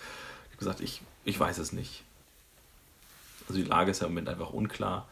Ich 0.46 0.52
habe 0.52 0.58
gesagt, 0.60 0.82
ich, 0.82 1.02
ich 1.26 1.40
weiß 1.40 1.58
es 1.58 1.74
nicht. 1.74 2.04
Also 3.48 3.62
die 3.62 3.68
Lage 3.68 3.92
ist 3.92 4.02
ja 4.02 4.08
im 4.08 4.14
Moment 4.14 4.30
einfach 4.30 4.52
unklar. 4.52 5.08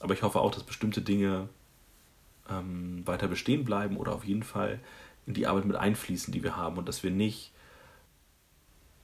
Aber 0.00 0.14
ich 0.14 0.22
hoffe 0.22 0.40
auch, 0.40 0.50
dass 0.50 0.62
bestimmte 0.62 1.02
Dinge 1.02 1.48
ähm, 2.50 3.06
weiter 3.06 3.28
bestehen 3.28 3.64
bleiben 3.64 3.96
oder 3.96 4.14
auf 4.14 4.24
jeden 4.24 4.42
Fall 4.42 4.80
in 5.26 5.34
die 5.34 5.46
Arbeit 5.46 5.64
mit 5.64 5.76
einfließen, 5.76 6.32
die 6.32 6.42
wir 6.42 6.56
haben 6.56 6.76
und 6.76 6.88
dass 6.88 7.02
wir 7.02 7.10
nicht 7.10 7.52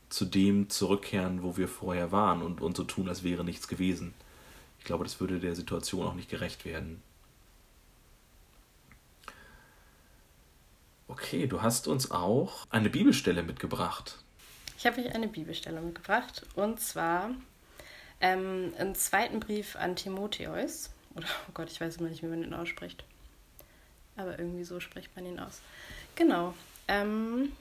zu 0.08 0.24
dem 0.24 0.68
zurückkehren, 0.68 1.42
wo 1.42 1.56
wir 1.56 1.68
vorher 1.68 2.12
waren 2.12 2.42
und, 2.42 2.60
und 2.60 2.76
so 2.76 2.82
tun, 2.84 3.08
als 3.08 3.22
wäre 3.22 3.44
nichts 3.44 3.68
gewesen. 3.68 4.12
Ich 4.80 4.84
glaube, 4.84 5.04
das 5.04 5.20
würde 5.20 5.38
der 5.38 5.54
Situation 5.54 6.06
auch 6.06 6.14
nicht 6.14 6.30
gerecht 6.30 6.64
werden. 6.64 7.00
Okay, 11.06 11.46
du 11.46 11.60
hast 11.60 11.86
uns 11.86 12.10
auch 12.10 12.66
eine 12.70 12.88
Bibelstelle 12.88 13.42
mitgebracht. 13.42 14.16
Ich 14.78 14.86
habe 14.86 15.00
euch 15.00 15.14
eine 15.14 15.28
Bibelstelle 15.28 15.80
mitgebracht 15.80 16.46
und 16.54 16.80
zwar 16.80 17.30
ähm, 18.20 18.72
im 18.78 18.94
zweiten 18.94 19.38
Brief 19.38 19.76
an 19.76 19.96
Timotheus. 19.96 20.90
Oder, 21.14 21.26
oh 21.48 21.52
Gott, 21.52 21.70
ich 21.70 21.80
weiß 21.80 21.98
immer 21.98 22.08
nicht, 22.08 22.22
wie 22.22 22.28
man 22.28 22.40
den 22.40 22.54
ausspricht. 22.54 23.04
Aber 24.16 24.38
irgendwie 24.38 24.64
so 24.64 24.80
spricht 24.80 25.14
man 25.14 25.26
ihn 25.26 25.38
aus. 25.38 25.60
Genau. 26.14 26.54
Ähm, 26.88 27.52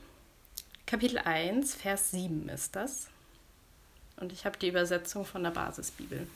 Kapitel 0.86 1.18
1, 1.18 1.76
Vers 1.76 2.12
7 2.12 2.48
ist 2.50 2.76
das. 2.76 3.08
Und 4.18 4.32
ich 4.32 4.46
habe 4.46 4.58
die 4.58 4.70
Übersetzung 4.70 5.26
von 5.26 5.44
der 5.44 5.52
Basisbibel. 5.52 6.28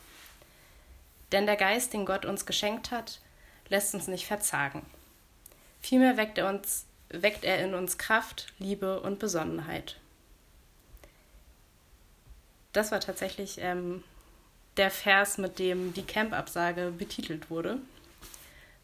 Denn 1.34 1.46
der 1.46 1.58
Geist, 1.58 1.91
den 1.91 2.06
Gott 2.06 2.26
uns 2.26 2.46
geschenkt 2.46 2.91
hat, 2.91 3.19
lässt 3.67 3.93
uns 3.93 4.08
nicht 4.08 4.28
verzagen. 4.28 4.86
Vielmehr 5.82 6.15
weckt 6.15 6.38
er, 6.38 6.48
uns, 6.48 6.86
weckt 7.10 7.43
er 7.43 7.58
in 7.60 7.74
uns 7.74 7.98
Kraft, 7.98 8.54
Liebe 8.60 9.02
und 9.02 9.19
Besonnenheit. 9.19 9.98
das 12.72 12.91
war 12.91 13.00
tatsächlich 13.00 13.58
ähm, 13.60 14.04
der 14.78 14.89
Vers, 14.89 15.38
mit 15.38 15.60
dem 15.60 15.93
die 15.93 16.04
Camp-Absage 16.04 16.91
betitelt 16.98 17.50
wurde. 17.50 17.78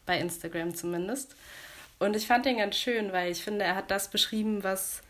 Bei 0.06 0.18
Instagram 0.18 0.74
zumindest. 0.74 1.34
Und 1.98 2.16
ich 2.16 2.26
fand 2.26 2.46
den 2.46 2.58
ganz 2.58 2.76
schön, 2.76 3.12
weil 3.12 3.30
ich 3.30 3.42
finde, 3.42 3.64
er 3.64 3.76
hat 3.76 3.90
das 3.90 4.08
beschrieben, 4.08 4.62
was 4.64 5.02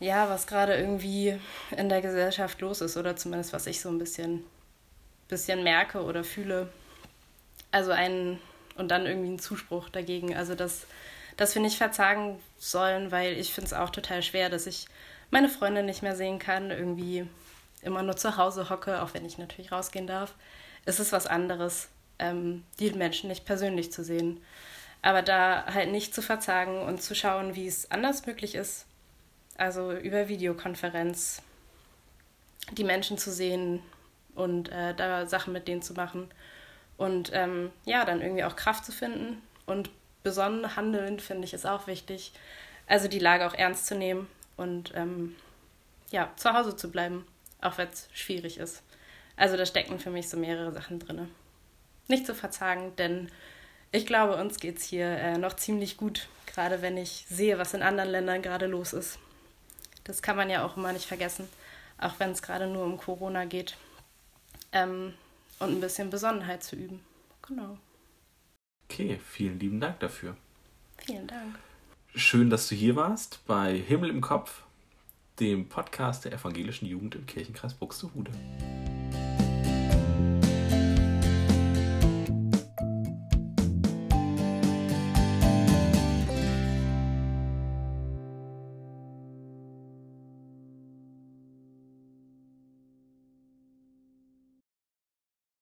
ja, 0.00 0.28
was 0.28 0.48
gerade 0.48 0.74
irgendwie 0.74 1.38
in 1.76 1.88
der 1.88 2.02
Gesellschaft 2.02 2.60
los 2.60 2.80
ist 2.80 2.96
oder 2.96 3.14
zumindest 3.14 3.52
was 3.52 3.68
ich 3.68 3.80
so 3.80 3.88
ein 3.88 3.98
bisschen, 3.98 4.44
bisschen 5.32 5.62
merke 5.62 6.02
oder 6.02 6.24
fühle. 6.24 6.68
Also 7.70 7.90
ein 7.90 8.38
und 8.76 8.90
dann 8.90 9.06
irgendwie 9.06 9.30
ein 9.30 9.38
Zuspruch 9.38 9.88
dagegen. 9.88 10.36
Also 10.36 10.54
das, 10.54 10.86
das 11.38 11.54
wir 11.54 11.62
nicht 11.62 11.78
verzagen 11.78 12.38
sollen, 12.58 13.10
weil 13.10 13.38
ich 13.38 13.54
finde 13.54 13.66
es 13.66 13.72
auch 13.72 13.88
total 13.88 14.22
schwer, 14.22 14.50
dass 14.50 14.66
ich 14.66 14.86
meine 15.30 15.48
Freunde 15.48 15.82
nicht 15.82 16.02
mehr 16.02 16.16
sehen 16.16 16.38
kann, 16.38 16.70
irgendwie 16.70 17.26
immer 17.80 18.02
nur 18.02 18.16
zu 18.16 18.36
Hause 18.36 18.68
hocke, 18.68 19.02
auch 19.02 19.14
wenn 19.14 19.24
ich 19.24 19.38
natürlich 19.38 19.72
rausgehen 19.72 20.06
darf. 20.06 20.34
Es 20.84 21.00
ist 21.00 21.12
was 21.12 21.26
anderes, 21.26 21.88
ähm, 22.18 22.64
die 22.78 22.90
Menschen 22.90 23.28
nicht 23.28 23.46
persönlich 23.46 23.90
zu 23.90 24.04
sehen. 24.04 24.38
Aber 25.00 25.22
da 25.22 25.64
halt 25.72 25.90
nicht 25.90 26.14
zu 26.14 26.20
verzagen 26.20 26.82
und 26.82 27.02
zu 27.02 27.14
schauen, 27.14 27.54
wie 27.54 27.66
es 27.66 27.90
anders 27.90 28.26
möglich 28.26 28.54
ist, 28.54 28.84
also 29.56 29.92
über 29.92 30.28
Videokonferenz 30.28 31.40
die 32.72 32.84
Menschen 32.84 33.16
zu 33.16 33.32
sehen 33.32 33.82
und 34.34 34.70
äh, 34.70 34.94
da 34.94 35.26
Sachen 35.26 35.52
mit 35.52 35.68
denen 35.68 35.82
zu 35.82 35.94
machen 35.94 36.30
und 36.96 37.30
ähm, 37.32 37.70
ja, 37.84 38.04
dann 38.04 38.20
irgendwie 38.20 38.44
auch 38.44 38.56
Kraft 38.56 38.84
zu 38.84 38.92
finden 38.92 39.42
und 39.66 39.90
besonnen 40.22 40.76
handeln, 40.76 41.20
finde 41.20 41.44
ich, 41.44 41.54
ist 41.54 41.66
auch 41.66 41.86
wichtig. 41.86 42.32
Also 42.86 43.08
die 43.08 43.18
Lage 43.18 43.46
auch 43.46 43.54
ernst 43.54 43.86
zu 43.86 43.94
nehmen 43.94 44.28
und 44.56 44.92
ähm, 44.94 45.36
ja, 46.10 46.30
zu 46.36 46.52
Hause 46.52 46.76
zu 46.76 46.90
bleiben, 46.90 47.26
auch 47.60 47.78
wenn 47.78 47.88
es 47.88 48.08
schwierig 48.12 48.58
ist. 48.58 48.82
Also 49.36 49.56
da 49.56 49.66
stecken 49.66 49.98
für 49.98 50.10
mich 50.10 50.28
so 50.28 50.36
mehrere 50.36 50.72
Sachen 50.72 50.98
drin. 50.98 51.28
Nicht 52.08 52.26
zu 52.26 52.34
verzagen, 52.34 52.94
denn 52.96 53.30
ich 53.90 54.06
glaube, 54.06 54.36
uns 54.36 54.58
geht 54.58 54.78
es 54.78 54.84
hier 54.84 55.06
äh, 55.06 55.38
noch 55.38 55.54
ziemlich 55.56 55.96
gut, 55.96 56.28
gerade 56.46 56.82
wenn 56.82 56.96
ich 56.96 57.26
sehe, 57.28 57.58
was 57.58 57.74
in 57.74 57.82
anderen 57.82 58.10
Ländern 58.10 58.42
gerade 58.42 58.66
los 58.66 58.92
ist. 58.92 59.18
Das 60.04 60.22
kann 60.22 60.36
man 60.36 60.50
ja 60.50 60.64
auch 60.64 60.76
immer 60.76 60.92
nicht 60.92 61.06
vergessen, 61.06 61.48
auch 61.98 62.14
wenn 62.18 62.30
es 62.30 62.42
gerade 62.42 62.66
nur 62.66 62.84
um 62.84 62.96
Corona 62.96 63.44
geht. 63.44 63.76
Ähm, 64.72 65.14
und 65.58 65.70
ein 65.70 65.80
bisschen 65.80 66.10
Besonnenheit 66.10 66.62
zu 66.62 66.76
üben. 66.76 67.00
Genau. 67.46 67.78
Okay, 68.88 69.18
vielen 69.24 69.58
lieben 69.58 69.80
Dank 69.80 70.00
dafür. 70.00 70.36
Vielen 70.98 71.26
Dank. 71.26 71.58
Schön, 72.14 72.50
dass 72.50 72.68
du 72.68 72.74
hier 72.74 72.96
warst 72.96 73.40
bei 73.46 73.76
Himmel 73.76 74.10
im 74.10 74.20
Kopf, 74.20 74.62
dem 75.40 75.68
Podcast 75.68 76.24
der 76.24 76.32
evangelischen 76.32 76.86
Jugend 76.86 77.14
im 77.14 77.26
Kirchenkreis 77.26 77.74
Buxtehude. 77.74 78.32